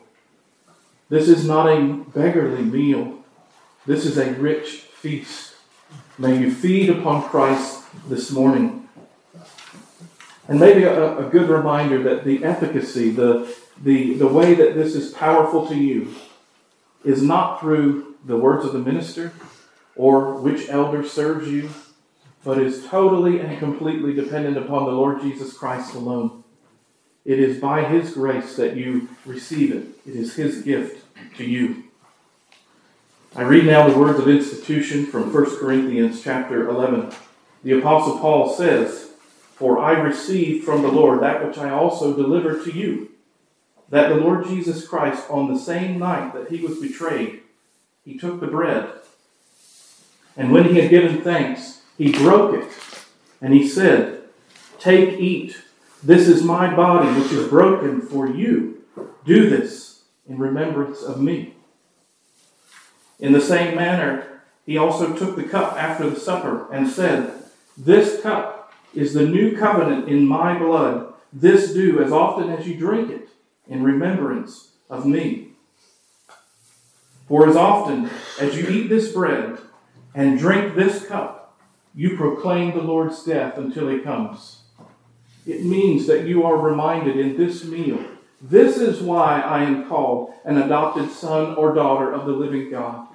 [1.09, 3.19] This is not a beggarly meal.
[3.87, 5.55] This is a rich feast.
[6.19, 8.89] May you feed upon Christ this morning.
[10.49, 14.95] And maybe a, a, good reminder that the efficacy, the, the, the way that this
[14.95, 16.15] is powerful to you,
[17.05, 19.33] is not through the words of the minister
[19.97, 21.71] or which elder serves you,
[22.45, 26.44] but is totally and completely dependent upon the Lord Jesus Christ alone.
[27.25, 31.05] It is by His grace that you receive it, it is His gift
[31.37, 31.85] to you.
[33.37, 37.13] I read now the words of institution from 1 Corinthians chapter 11.
[37.65, 39.11] The Apostle Paul says,
[39.55, 43.11] For I received from the Lord that which I also delivered to you,
[43.89, 47.41] that the Lord Jesus Christ, on the same night that he was betrayed,
[48.05, 48.89] he took the bread,
[50.37, 52.71] and when he had given thanks, he broke it,
[53.41, 54.23] and he said,
[54.79, 55.57] Take, eat,
[56.05, 58.83] this is my body which is broken for you.
[59.25, 61.55] Do this in remembrance of me.
[63.19, 67.33] In the same manner, he also took the cup after the supper and said,
[67.77, 71.15] This cup is the new covenant in my blood.
[71.33, 73.31] This do as often as you drink it
[73.67, 75.53] in remembrance of me.
[77.29, 79.59] For as often as you eat this bread
[80.15, 81.59] and drink this cup,
[81.95, 84.64] you proclaim the Lord's death until he comes.
[85.47, 87.99] It means that you are reminded in this meal
[88.51, 93.09] this is why I am called an adopted son or daughter of the living God.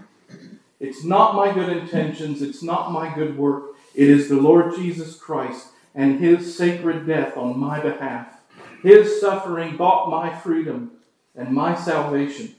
[0.80, 3.75] It's not my good intentions, it's not my good work.
[3.93, 8.39] It is the Lord Jesus Christ and his sacred death on my behalf.
[8.82, 10.93] His suffering bought my freedom
[11.36, 12.55] and my salvation.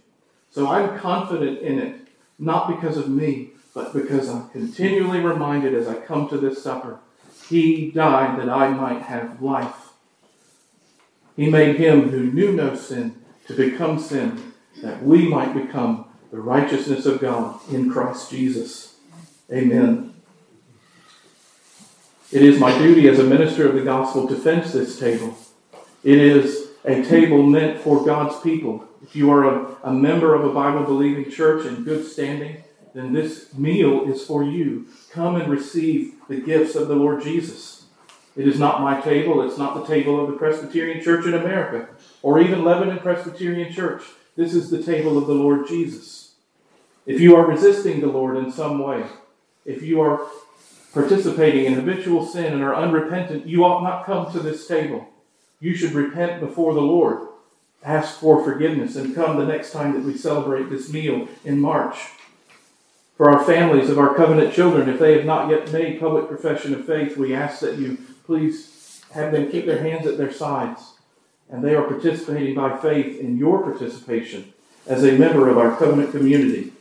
[0.52, 1.96] So I'm confident in it,
[2.38, 7.00] not because of me, but because I'm continually reminded as I come to this supper.
[7.50, 9.90] He died that I might have life.
[11.36, 16.40] He made him who knew no sin to become sin, that we might become the
[16.40, 18.94] righteousness of God in Christ Jesus.
[19.52, 20.14] Amen.
[22.30, 25.36] It is my duty as a minister of the gospel to fence this table.
[26.04, 28.84] It is a table meant for God's people.
[29.02, 32.62] If you are a, a member of a Bible believing church in good standing,
[32.94, 34.86] then this meal is for you.
[35.12, 37.86] Come and receive the gifts of the Lord Jesus.
[38.36, 41.88] It is not my table, it's not the table of the Presbyterian Church in America,
[42.22, 44.04] or even Lebanon Presbyterian Church.
[44.36, 46.34] This is the table of the Lord Jesus.
[47.06, 49.04] If you are resisting the Lord in some way,
[49.64, 50.20] if you are
[50.92, 55.08] participating in habitual sin and are unrepentant, you ought not come to this table.
[55.58, 57.28] You should repent before the Lord,
[57.82, 61.96] ask for forgiveness, and come the next time that we celebrate this meal in March.
[63.20, 66.72] For our families of our covenant children, if they have not yet made public profession
[66.72, 70.94] of faith, we ask that you please have them keep their hands at their sides.
[71.50, 74.54] And they are participating by faith in your participation
[74.86, 76.72] as a member of our covenant community.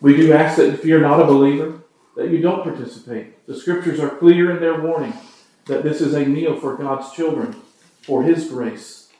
[0.00, 1.82] We do ask that if you're not a believer,
[2.16, 3.46] that you don't participate.
[3.46, 5.12] The scriptures are clear in their warning
[5.66, 7.60] that this is a meal for God's children,
[8.00, 9.10] for His grace.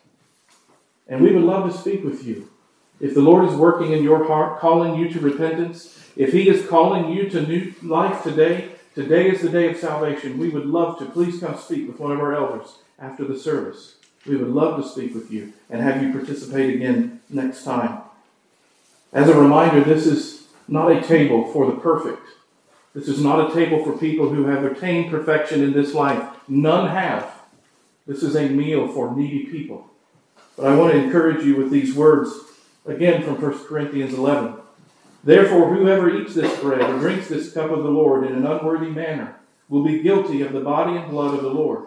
[1.06, 2.48] And we would love to speak with you.
[3.02, 6.66] If the Lord is working in your heart, calling you to repentance, if He is
[6.68, 10.38] calling you to new life today, today is the day of salvation.
[10.38, 11.06] We would love to.
[11.06, 13.96] Please come speak with one of our elders after the service.
[14.24, 18.02] We would love to speak with you and have you participate again next time.
[19.12, 22.22] As a reminder, this is not a table for the perfect.
[22.94, 26.22] This is not a table for people who have attained perfection in this life.
[26.46, 27.28] None have.
[28.06, 29.90] This is a meal for needy people.
[30.56, 32.32] But I want to encourage you with these words
[32.86, 34.54] again from 1 Corinthians 11.
[35.24, 38.90] Therefore, whoever eats this bread or drinks this cup of the Lord in an unworthy
[38.90, 39.36] manner
[39.68, 41.86] will be guilty of the body and blood of the Lord.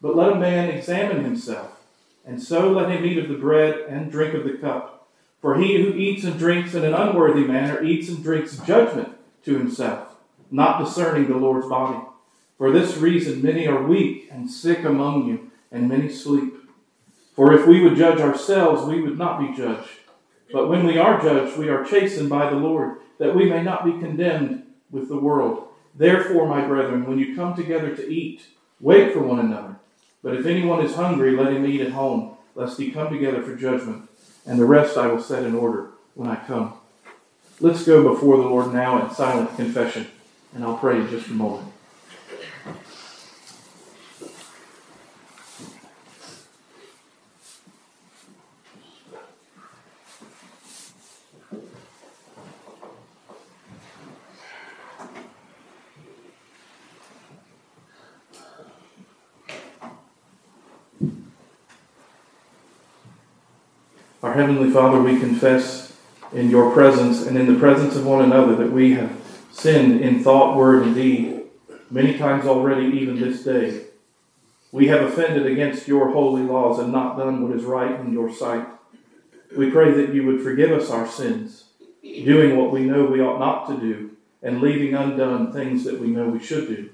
[0.00, 1.80] But let a man examine himself,
[2.24, 5.08] and so let him eat of the bread and drink of the cup.
[5.40, 9.56] For he who eats and drinks in an unworthy manner eats and drinks judgment to
[9.56, 10.16] himself,
[10.50, 12.00] not discerning the Lord's body.
[12.58, 16.54] For this reason, many are weak and sick among you, and many sleep.
[17.34, 19.88] For if we would judge ourselves, we would not be judged.
[20.52, 23.84] But when we are judged, we are chastened by the Lord, that we may not
[23.84, 25.68] be condemned with the world.
[25.94, 28.42] Therefore, my brethren, when you come together to eat,
[28.80, 29.76] wait for one another.
[30.22, 33.56] But if anyone is hungry, let him eat at home, lest he come together for
[33.56, 34.08] judgment.
[34.44, 36.74] And the rest I will set in order when I come.
[37.60, 40.06] Let's go before the Lord now in silent confession,
[40.54, 41.72] and I'll pray in just a moment.
[64.22, 65.92] Our Heavenly Father, we confess
[66.32, 69.14] in your presence and in the presence of one another that we have
[69.52, 71.42] sinned in thought, word, and deed,
[71.90, 73.82] many times already, even this day.
[74.72, 78.32] We have offended against your holy laws and not done what is right in your
[78.32, 78.66] sight.
[79.54, 81.64] We pray that you would forgive us our sins,
[82.02, 84.12] doing what we know we ought not to do,
[84.42, 86.88] and leaving undone things that we know we should do.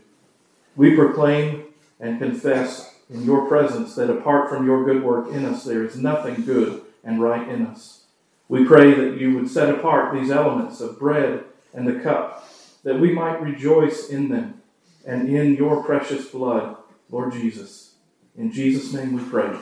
[0.74, 1.66] We proclaim
[2.00, 5.96] and confess in your presence that apart from your good work in us, there is
[5.96, 8.04] nothing good and right in us.
[8.48, 12.46] We pray that you would set apart these elements of bread and the cup,
[12.84, 14.60] that we might rejoice in them
[15.06, 16.76] and in your precious blood,
[17.10, 17.94] Lord Jesus.
[18.36, 19.56] In Jesus' name we pray.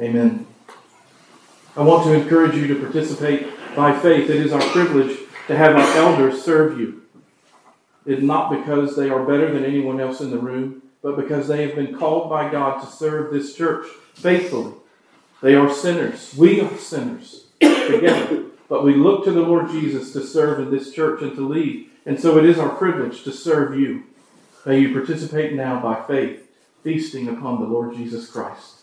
[0.00, 0.46] Amen.
[1.76, 4.30] I want to encourage you to participate by faith.
[4.30, 7.02] It is our privilege to have our elders serve you.
[8.04, 11.48] It is not because they are better than anyone else in the room, but because
[11.48, 14.74] they have been called by God to serve this church faithfully
[15.42, 16.34] they are sinners.
[16.36, 18.44] We are sinners together.
[18.68, 21.88] But we look to the Lord Jesus to serve in this church and to lead.
[22.04, 24.04] And so it is our privilege to serve you.
[24.64, 26.48] May you participate now by faith,
[26.82, 28.75] feasting upon the Lord Jesus Christ.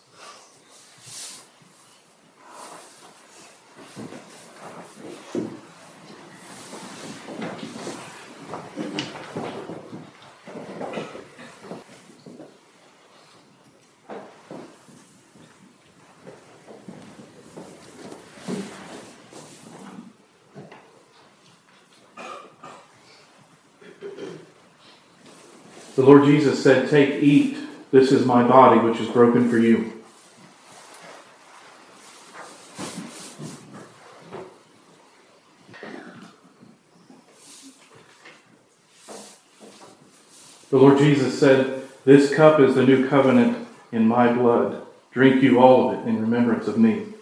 [26.03, 27.57] The Lord Jesus said, Take, eat.
[27.91, 30.03] This is my body, which is broken for you.
[40.71, 44.85] The Lord Jesus said, This cup is the new covenant in my blood.
[45.11, 47.12] Drink you all of it in remembrance of me.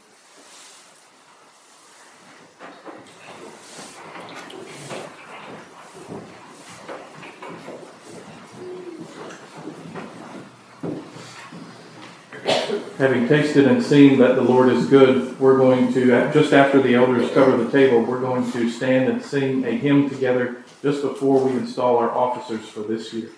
[13.01, 16.93] Having tasted and seen that the Lord is good, we're going to, just after the
[16.93, 21.43] elders cover the table, we're going to stand and sing a hymn together just before
[21.43, 23.31] we install our officers for this year.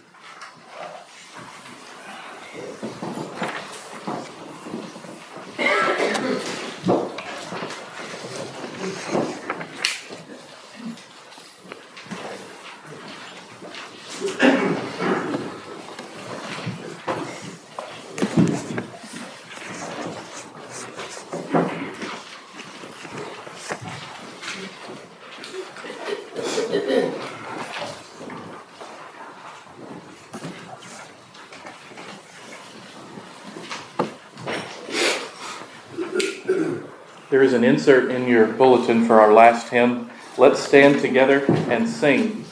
[37.34, 40.12] There is an insert in your bulletin for our last hymn.
[40.38, 42.43] Let's stand together and sing.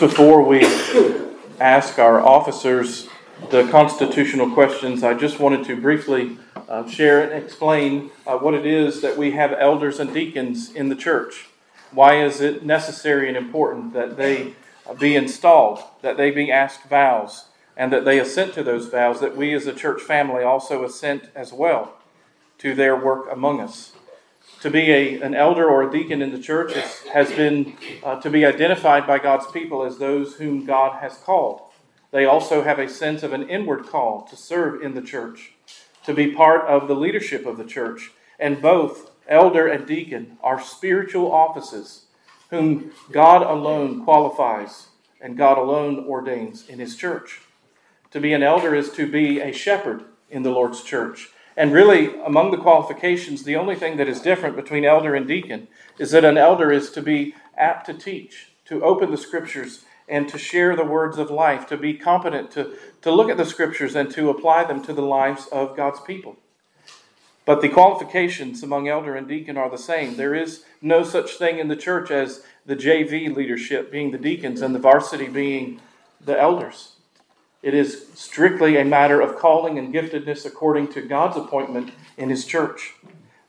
[0.00, 0.64] Just before we
[1.60, 3.06] ask our officers
[3.50, 6.38] the constitutional questions, I just wanted to briefly
[6.70, 10.88] uh, share and explain uh, what it is that we have elders and deacons in
[10.88, 11.48] the church.
[11.90, 14.54] Why is it necessary and important that they
[14.98, 19.36] be installed, that they be asked vows, and that they assent to those vows, that
[19.36, 21.92] we as a church family also assent as well
[22.56, 23.92] to their work among us.
[24.60, 28.20] To be a, an elder or a deacon in the church is, has been uh,
[28.20, 31.62] to be identified by God's people as those whom God has called.
[32.10, 35.52] They also have a sense of an inward call to serve in the church,
[36.04, 38.10] to be part of the leadership of the church.
[38.38, 42.04] And both elder and deacon are spiritual offices
[42.50, 44.88] whom God alone qualifies
[45.22, 47.40] and God alone ordains in his church.
[48.10, 51.28] To be an elder is to be a shepherd in the Lord's church.
[51.60, 55.68] And really, among the qualifications, the only thing that is different between elder and deacon
[55.98, 60.26] is that an elder is to be apt to teach, to open the scriptures, and
[60.30, 63.94] to share the words of life, to be competent to, to look at the scriptures
[63.94, 66.38] and to apply them to the lives of God's people.
[67.44, 70.16] But the qualifications among elder and deacon are the same.
[70.16, 74.62] There is no such thing in the church as the JV leadership being the deacons
[74.62, 75.82] and the varsity being
[76.24, 76.92] the elders.
[77.62, 82.46] It is strictly a matter of calling and giftedness according to God's appointment in His
[82.46, 82.94] church.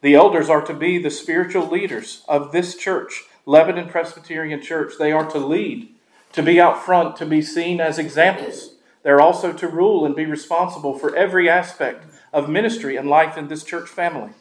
[0.02, 4.94] The elders are to be the spiritual leaders of this church, Lebanon Presbyterian Church.
[5.00, 5.94] They are to lead,
[6.34, 8.76] to be out front, to be seen as examples.
[9.04, 13.48] They're also to rule and be responsible for every aspect of ministry and life in
[13.48, 14.32] this church family.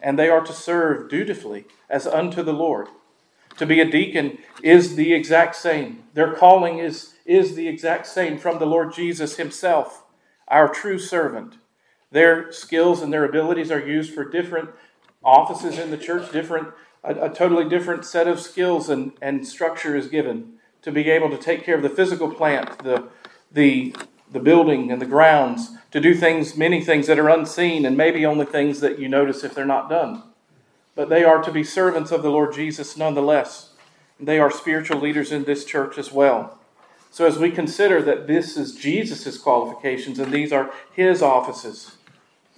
[0.00, 2.88] And they are to serve dutifully as unto the Lord.
[3.58, 6.04] To be a deacon is the exact same.
[6.14, 10.04] Their calling is, is the exact same from the Lord Jesus Himself,
[10.48, 11.54] our true servant.
[12.10, 14.70] Their skills and their abilities are used for different
[15.24, 16.68] offices in the church, different,
[17.02, 20.52] a, a totally different set of skills and, and structure is given
[20.82, 23.08] to be able to take care of the physical plant, the,
[23.50, 23.94] the,
[24.30, 28.24] the building and the grounds, to do things, many things that are unseen, and maybe
[28.24, 30.22] only things that you notice if they're not done
[30.96, 33.70] but they are to be servants of the Lord Jesus nonetheless.
[34.18, 36.58] They are spiritual leaders in this church as well.
[37.10, 41.96] So, as we consider that this is Jesus' qualifications and these are his offices,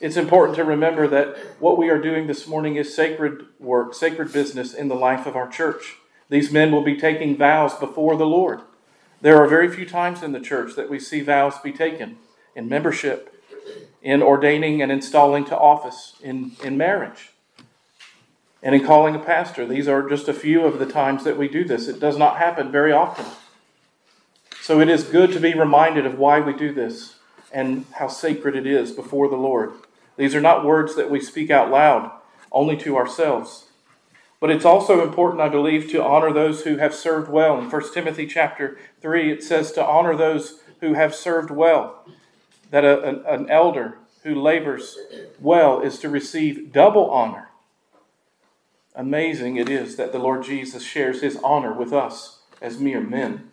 [0.00, 4.32] it's important to remember that what we are doing this morning is sacred work, sacred
[4.32, 5.96] business in the life of our church.
[6.28, 8.60] These men will be taking vows before the Lord.
[9.20, 12.18] There are very few times in the church that we see vows be taken
[12.54, 13.34] in membership,
[14.00, 17.32] in ordaining and installing to office, in, in marriage
[18.62, 19.66] and in calling a pastor.
[19.66, 21.88] These are just a few of the times that we do this.
[21.88, 23.26] It does not happen very often.
[24.60, 27.16] So it is good to be reminded of why we do this
[27.52, 29.72] and how sacred it is before the Lord.
[30.16, 32.10] These are not words that we speak out loud
[32.50, 33.66] only to ourselves.
[34.40, 37.58] But it's also important, I believe, to honor those who have served well.
[37.58, 42.04] In 1 Timothy chapter 3, it says to honor those who have served well.
[42.70, 44.98] That a, an, an elder who labors
[45.40, 47.47] well is to receive double honor
[48.98, 53.50] amazing it is that the Lord Jesus shares his honor with us as mere men.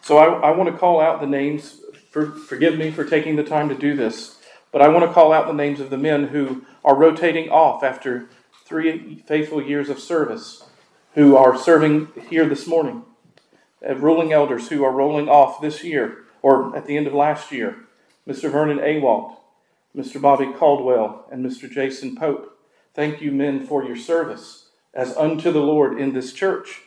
[0.00, 1.80] So I, I want to call out the names.
[2.10, 4.38] For, forgive me for taking the time to do this,
[4.70, 7.82] but I want to call out the names of the men who are rotating off
[7.82, 8.28] after
[8.64, 10.64] three faithful years of service,
[11.14, 13.02] who are serving here this morning,
[13.86, 17.50] uh, ruling elders who are rolling off this year or at the end of last
[17.50, 17.76] year.
[18.28, 18.50] Mr.
[18.50, 19.36] Vernon Awalt,
[19.96, 20.20] Mr.
[20.20, 21.68] Bobby Caldwell, and Mr.
[21.68, 22.51] Jason Pope.
[22.94, 26.82] Thank you, men, for your service as unto the Lord in this church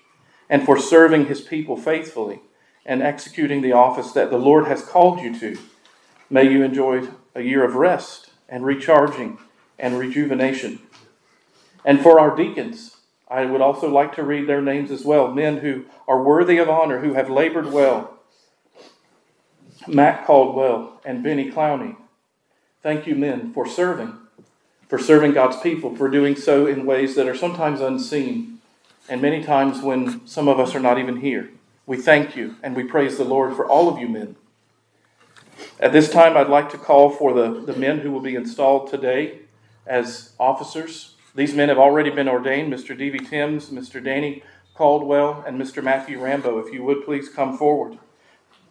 [0.49, 2.41] and for serving his people faithfully
[2.85, 5.57] and executing the office that the Lord has called you to.
[6.29, 9.39] May you enjoy a year of rest and recharging
[9.79, 10.79] and rejuvenation.
[11.83, 12.97] And for our deacons,
[13.27, 16.69] I would also like to read their names as well men who are worthy of
[16.69, 18.19] honor, who have labored well.
[19.87, 21.95] Matt Caldwell and Benny Clowney.
[22.83, 24.19] Thank you, men, for serving
[24.88, 28.59] for serving God's people, for doing so in ways that are sometimes unseen,
[29.09, 31.49] and many times when some of us are not even here.
[31.86, 34.36] We thank you and we praise the Lord for all of you men.
[35.79, 38.89] At this time, I'd like to call for the, the men who will be installed
[38.89, 39.39] today
[39.86, 41.13] as officers.
[41.36, 42.97] These men have already been ordained Mr.
[42.97, 43.19] D.V.
[43.19, 44.03] Timms, Mr.
[44.03, 45.83] Danny Caldwell, and Mr.
[45.83, 46.59] Matthew Rambo.
[46.59, 47.99] If you would please come forward.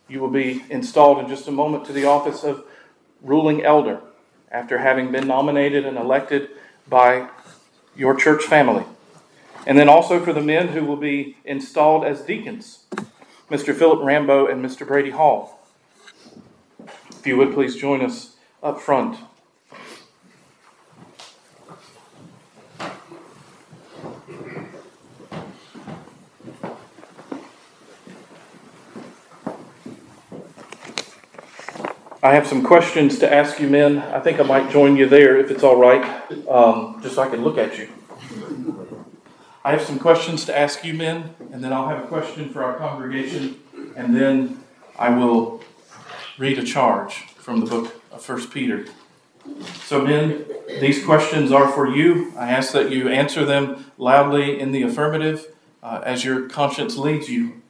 [0.09, 2.65] You will be installed in just a moment to the office of
[3.23, 4.01] ruling elder
[4.55, 6.49] after having been nominated and elected
[6.89, 7.29] by
[7.97, 8.85] your church family.
[9.67, 12.85] And then also for the men who will be installed as deacons,
[13.51, 13.75] Mr.
[13.75, 14.87] Philip Rambo and Mr.
[14.87, 15.61] Brady Hall.
[17.11, 19.19] If you would please join us up front.
[32.25, 33.99] I have some questions to ask you, men.
[33.99, 36.03] I think I might join you there if it's all right,
[36.49, 37.91] um, just so I can look at you.
[39.63, 42.65] I have some questions to ask you, men, and then I'll have a question for
[42.65, 43.61] our congregation,
[43.95, 44.65] and then
[44.99, 45.61] I will
[46.39, 48.87] read a charge from the book of First Peter.
[49.83, 50.47] So, men,
[50.81, 52.33] these questions are for you.
[52.39, 57.29] I ask that you answer them loudly in the affirmative uh, as your conscience leads
[57.29, 57.61] you.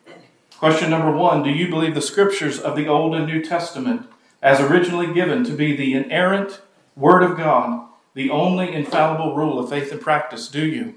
[0.58, 4.08] Question number one Do you believe the scriptures of the Old and New Testament
[4.44, 6.60] as originally given to be the inerrant
[6.94, 10.94] Word of God, the only infallible rule of faith and practice, do you?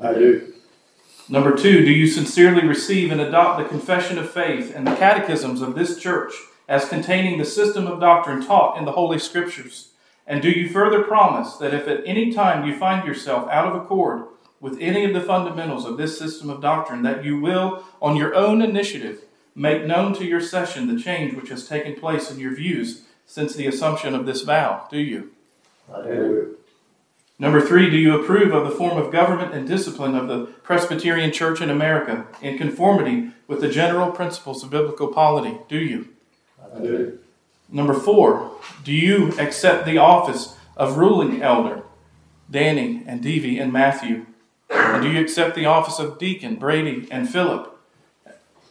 [0.00, 0.52] I do.
[1.28, 5.62] Number two, do you sincerely receive and adopt the confession of faith and the catechisms
[5.62, 6.34] of this church
[6.68, 9.92] as containing the system of doctrine taught in the Holy Scriptures?
[10.26, 13.82] And do you further promise that if at any time you find yourself out of
[13.82, 14.26] accord
[14.60, 18.34] with any of the fundamentals of this system of doctrine, that you will, on your
[18.34, 19.22] own initiative,
[19.56, 23.54] make known to your session the change which has taken place in your views since
[23.54, 25.32] the assumption of this vow, do you?
[25.92, 26.56] I do.
[27.38, 31.32] Number three, do you approve of the form of government and discipline of the Presbyterian
[31.32, 35.58] Church in America in conformity with the general principles of biblical polity?
[35.68, 36.08] Do you?
[36.74, 37.18] I do.
[37.68, 38.52] Number four,
[38.84, 41.82] do you accept the office of ruling elder,
[42.50, 44.26] Danny and Davy and Matthew?
[44.70, 47.75] And do you accept the office of deacon, Brady and Philip?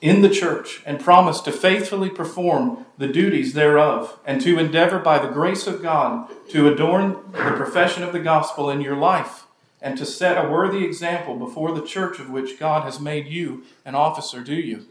[0.02, 5.18] In the church and promise to faithfully perform the duties thereof and to endeavor by
[5.20, 9.46] the grace of God to adorn the profession of the gospel in your life
[9.82, 13.64] and to set a worthy example before the church of which God has made you
[13.86, 14.86] an officer, do you?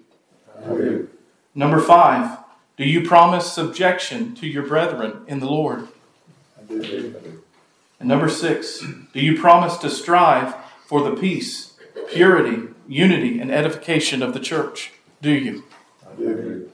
[0.68, 1.08] do.
[1.54, 2.38] Number five,
[2.76, 5.88] do you promise subjection to your brethren in the Lord?
[6.68, 8.80] And number six,
[9.12, 10.54] do you promise to strive
[10.86, 11.74] for the peace,
[12.10, 14.92] purity, unity, and edification of the church?
[15.22, 15.64] Do you?
[16.06, 16.70] I do.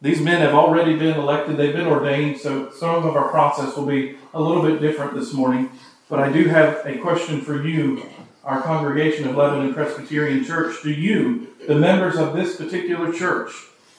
[0.00, 3.86] These men have already been elected, they've been ordained, so some of our process will
[3.86, 5.70] be a little bit different this morning.
[6.08, 8.08] But I do have a question for you,
[8.44, 10.82] our congregation of Lebanon Presbyterian Church.
[10.84, 13.50] Do you, the members of this particular church,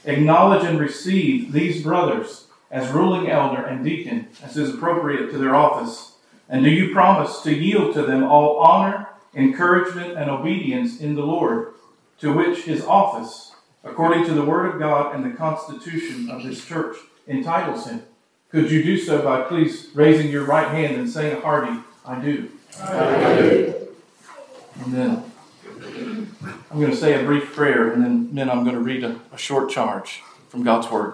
[0.05, 5.53] acknowledge and receive these brothers as ruling elder and deacon, as is appropriate to their
[5.53, 6.13] office?
[6.47, 11.23] And do you promise to yield to them all honor, encouragement, and obedience in the
[11.23, 11.73] Lord,
[12.19, 13.49] to which his office
[13.83, 18.03] according to the Word of God and the Constitution of this church, entitles him.
[18.49, 22.19] Could you do so by please raising your right hand and saying a hearty, I
[22.19, 22.49] do?
[22.81, 23.87] I do.
[24.83, 25.23] And then
[26.71, 29.19] I'm going to say a brief prayer, and then, then I'm going to read a,
[29.31, 31.13] a short charge from God's Word.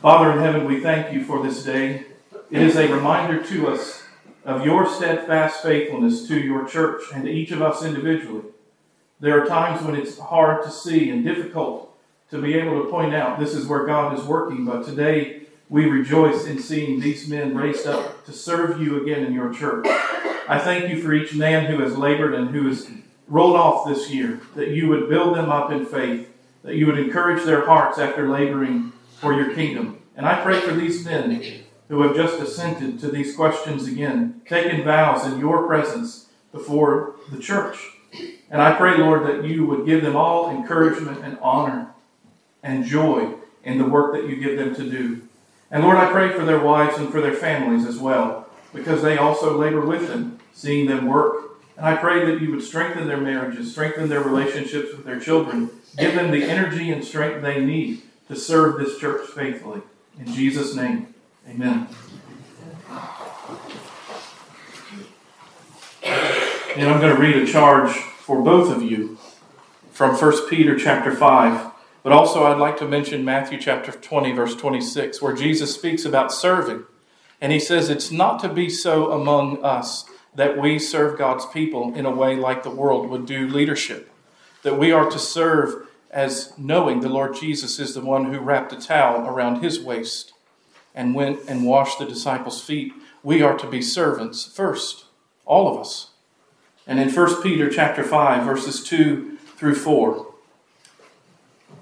[0.00, 2.04] Father in heaven, we thank you for this day.
[2.50, 4.02] It is a reminder to us
[4.48, 8.44] of your steadfast faithfulness to your church and to each of us individually.
[9.20, 11.94] There are times when it's hard to see and difficult
[12.30, 15.84] to be able to point out this is where God is working, but today we
[15.84, 19.84] rejoice in seeing these men raised up to serve you again in your church.
[20.48, 22.90] I thank you for each man who has labored and who has
[23.26, 26.26] rolled off this year, that you would build them up in faith,
[26.62, 29.98] that you would encourage their hearts after laboring for your kingdom.
[30.16, 31.42] And I pray for these men
[31.88, 37.38] who have just assented to these questions again, taken vows in your presence before the
[37.38, 37.78] church.
[38.50, 41.88] And I pray, Lord, that you would give them all encouragement and honor
[42.62, 43.34] and joy
[43.64, 45.22] in the work that you give them to do.
[45.70, 49.18] And Lord, I pray for their wives and for their families as well, because they
[49.18, 51.58] also labor with them, seeing them work.
[51.76, 55.70] And I pray that you would strengthen their marriages, strengthen their relationships with their children,
[55.96, 59.82] give them the energy and strength they need to serve this church faithfully.
[60.18, 61.14] In Jesus' name,
[61.48, 61.88] amen.
[66.76, 69.18] And I'm going to read a charge for both of you
[69.90, 71.72] from 1 Peter chapter 5.
[72.02, 76.32] But also, I'd like to mention Matthew chapter 20, verse 26, where Jesus speaks about
[76.32, 76.84] serving.
[77.40, 81.94] And he says, It's not to be so among us that we serve God's people
[81.94, 84.12] in a way like the world would do leadership.
[84.62, 88.72] That we are to serve as knowing the Lord Jesus is the one who wrapped
[88.72, 90.32] a towel around his waist
[90.98, 92.92] and went and washed the disciples' feet.
[93.22, 95.04] We are to be servants first,
[95.46, 96.10] all of us.
[96.88, 100.34] And in 1 Peter chapter 5 verses 2 through 4,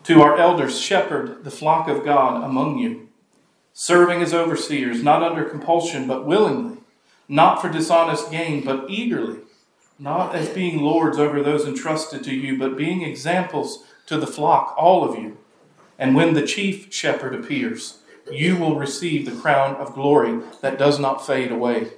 [0.05, 3.09] to our elders shepherd the flock of God among you,
[3.73, 6.77] serving as overseers, not under compulsion but willingly,
[7.27, 9.39] not for dishonest gain but eagerly,
[9.99, 14.75] not as being lords over those entrusted to you, but being examples to the flock,
[14.77, 15.39] all of you.
[15.99, 20.99] And when the chief shepherd appears, you will receive the crown of glory that does
[20.99, 21.89] not fade away.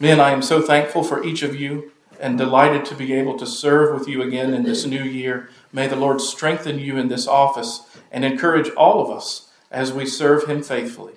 [0.00, 3.46] Men, I am so thankful for each of you and delighted to be able to
[3.46, 5.50] serve with you again in this new year.
[5.72, 10.06] May the Lord strengthen you in this office and encourage all of us as we
[10.06, 11.14] serve Him faithfully.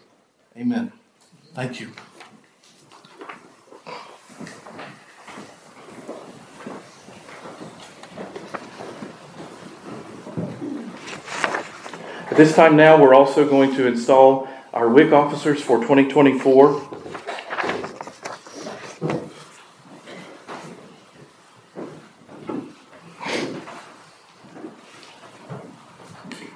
[0.57, 0.91] Amen.
[1.53, 1.91] Thank you.
[12.29, 16.89] At this time now, we're also going to install our WIC officers for 2024.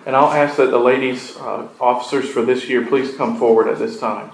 [0.05, 3.79] And I'll ask that the ladies, uh, officers for this year, please come forward at
[3.79, 4.31] this time.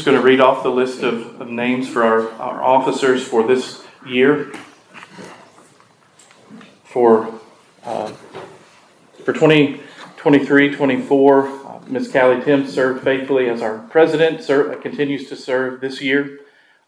[0.00, 3.46] Just going to read off the list of, of names for our, our officers for
[3.46, 4.50] this year.
[6.84, 7.38] For
[7.84, 8.10] uh,
[9.26, 12.10] for 2023 24, uh, Ms.
[12.10, 16.40] Callie Tim served faithfully as our president, uh, continues to serve this year.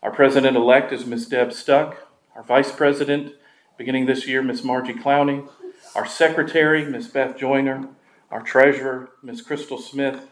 [0.02, 1.26] Our president elect is Ms.
[1.26, 2.08] Deb Stuck.
[2.34, 3.34] Our vice president,
[3.76, 4.64] beginning this year, Ms.
[4.64, 5.46] Margie Clowney.
[5.94, 7.08] Our secretary, Ms.
[7.08, 7.90] Beth Joyner.
[8.30, 9.42] Our treasurer, Ms.
[9.42, 10.30] Crystal Smith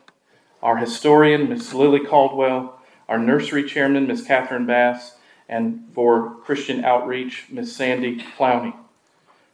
[0.62, 1.74] our historian, Ms.
[1.74, 4.22] Lily Caldwell, our nursery chairman, Ms.
[4.22, 5.16] Catherine Bass,
[5.48, 7.74] and for Christian outreach, Ms.
[7.74, 8.74] Sandy Clowney.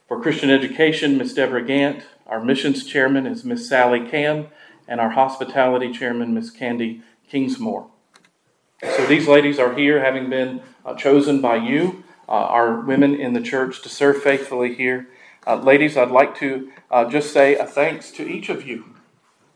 [0.08, 1.34] For Christian education, Ms.
[1.34, 2.04] Deborah Gant.
[2.26, 3.68] Our missions chairman is Ms.
[3.68, 4.48] Sally Cam,
[4.86, 6.50] and our hospitality chairman, Ms.
[6.50, 7.02] Candy
[7.32, 7.88] Kingsmore.
[8.82, 13.32] So these ladies are here having been uh, chosen by you, uh, our women in
[13.32, 15.08] the church, to serve faithfully here.
[15.46, 18.95] Uh, ladies, I'd like to uh, just say a thanks to each of you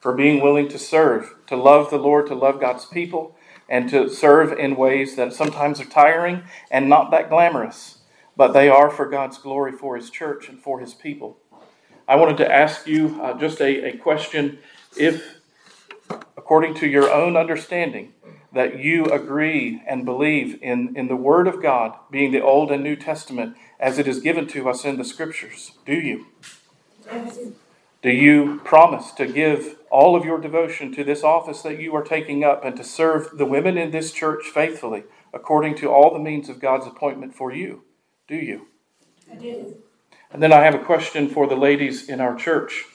[0.01, 3.37] for being willing to serve, to love the Lord, to love God's people,
[3.69, 7.99] and to serve in ways that sometimes are tiring and not that glamorous,
[8.37, 11.39] but they are for God's glory, for His church, and for His people.
[12.09, 14.59] I wanted to ask you uh, just a, a question
[14.97, 15.37] if,
[16.37, 18.15] according to your own understanding,
[18.53, 22.83] that you agree and believe in, in the Word of God, being the Old and
[22.83, 25.73] New Testament, as it is given to us in the Scriptures.
[25.87, 26.27] Do you?
[28.03, 32.03] Do you promise to give all of your devotion to this office that you are
[32.03, 36.19] taking up and to serve the women in this church faithfully according to all the
[36.19, 37.83] means of God's appointment for you?
[38.27, 38.69] Do you?
[39.31, 39.77] I do.
[40.33, 42.87] And then I have a question for the ladies in our church.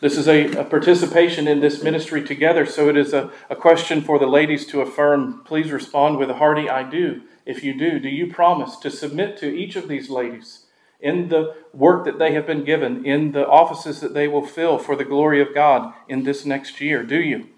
[0.00, 4.02] This is a, a participation in this ministry together, so it is a, a question
[4.02, 5.42] for the ladies to affirm.
[5.44, 7.22] Please respond with a hearty I do.
[7.46, 10.66] If you do, do you promise to submit to each of these ladies?
[11.00, 14.78] In the work that they have been given, in the offices that they will fill
[14.78, 17.02] for the glory of God in this next year.
[17.02, 17.48] Do you?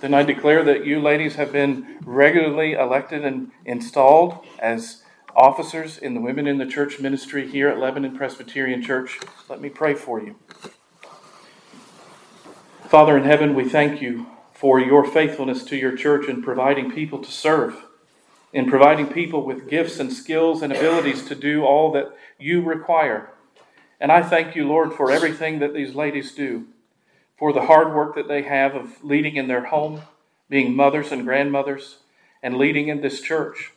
[0.00, 5.02] Then I declare that you ladies have been regularly elected and installed as
[5.34, 9.20] officers in the Women in the Church ministry here at Lebanon Presbyterian Church.
[9.48, 10.36] Let me pray for you.
[12.88, 17.18] Father in heaven, we thank you for your faithfulness to your church in providing people
[17.20, 17.84] to serve
[18.52, 23.30] in providing people with gifts and skills and abilities to do all that you require.
[24.00, 26.66] And I thank you, Lord, for everything that these ladies do,
[27.38, 30.02] for the hard work that they have of leading in their home,
[30.48, 31.98] being mothers and grandmothers,
[32.42, 33.72] and leading in this church.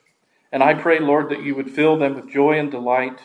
[0.51, 3.19] And I pray, Lord, that you would fill them with joy and delight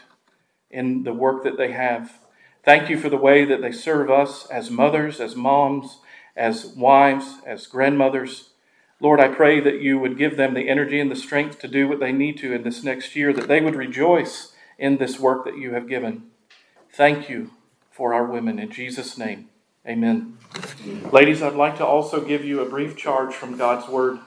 [0.71, 2.21] in the work that they have.
[2.63, 5.99] Thank you for the way that they serve us as mothers, as moms,
[6.37, 8.51] as wives, as grandmothers
[9.03, 11.89] Lord, I pray that you would give them the energy and the strength to do
[11.89, 15.45] what they need to in this next year, that they would rejoice in this work
[15.47, 16.25] that you have given.
[16.93, 17.51] Thank you
[17.91, 18.59] for our women.
[18.59, 19.49] In Jesus' name,
[19.87, 20.37] amen.
[21.13, 24.19] Ladies, I'd like to also give you a brief charge from God's Word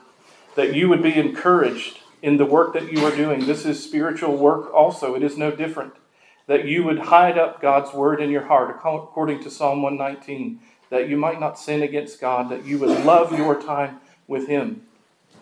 [0.56, 3.46] that you would be encouraged in the work that you are doing.
[3.46, 5.94] This is spiritual work also, it is no different.
[6.48, 10.58] That you would hide up God's Word in your heart, according to Psalm 119,
[10.90, 14.82] that you might not sin against God, that you would love your time with Him.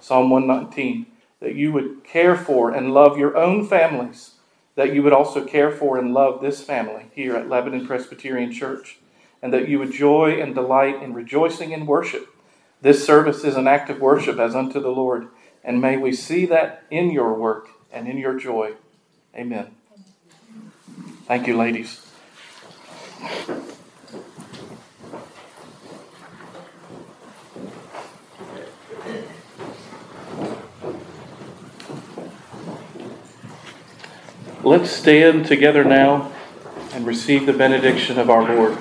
[0.00, 1.06] Psalm 119.
[1.40, 4.34] That you would care for and love your own families,
[4.76, 8.98] that you would also care for and love this family here at Lebanon Presbyterian Church,
[9.42, 12.28] and that you would joy and delight in rejoicing in worship.
[12.80, 15.28] This service is an act of worship as unto the Lord,
[15.64, 18.74] and may we see that in your work and in your joy.
[19.34, 19.74] Amen.
[21.26, 22.06] Thank you, ladies.
[34.64, 36.30] Let's stand together now
[36.92, 38.78] and receive the benediction of our Lord.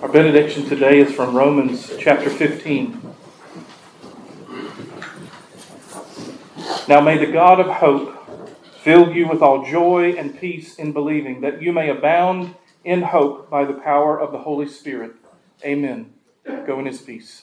[0.00, 3.02] Our benediction today is from Romans chapter 15.
[6.88, 8.16] Now may the God of hope
[8.82, 13.50] fill you with all joy and peace in believing, that you may abound in hope
[13.50, 15.12] by the power of the Holy Spirit.
[15.62, 16.14] Amen.
[16.66, 17.42] Go in his peace.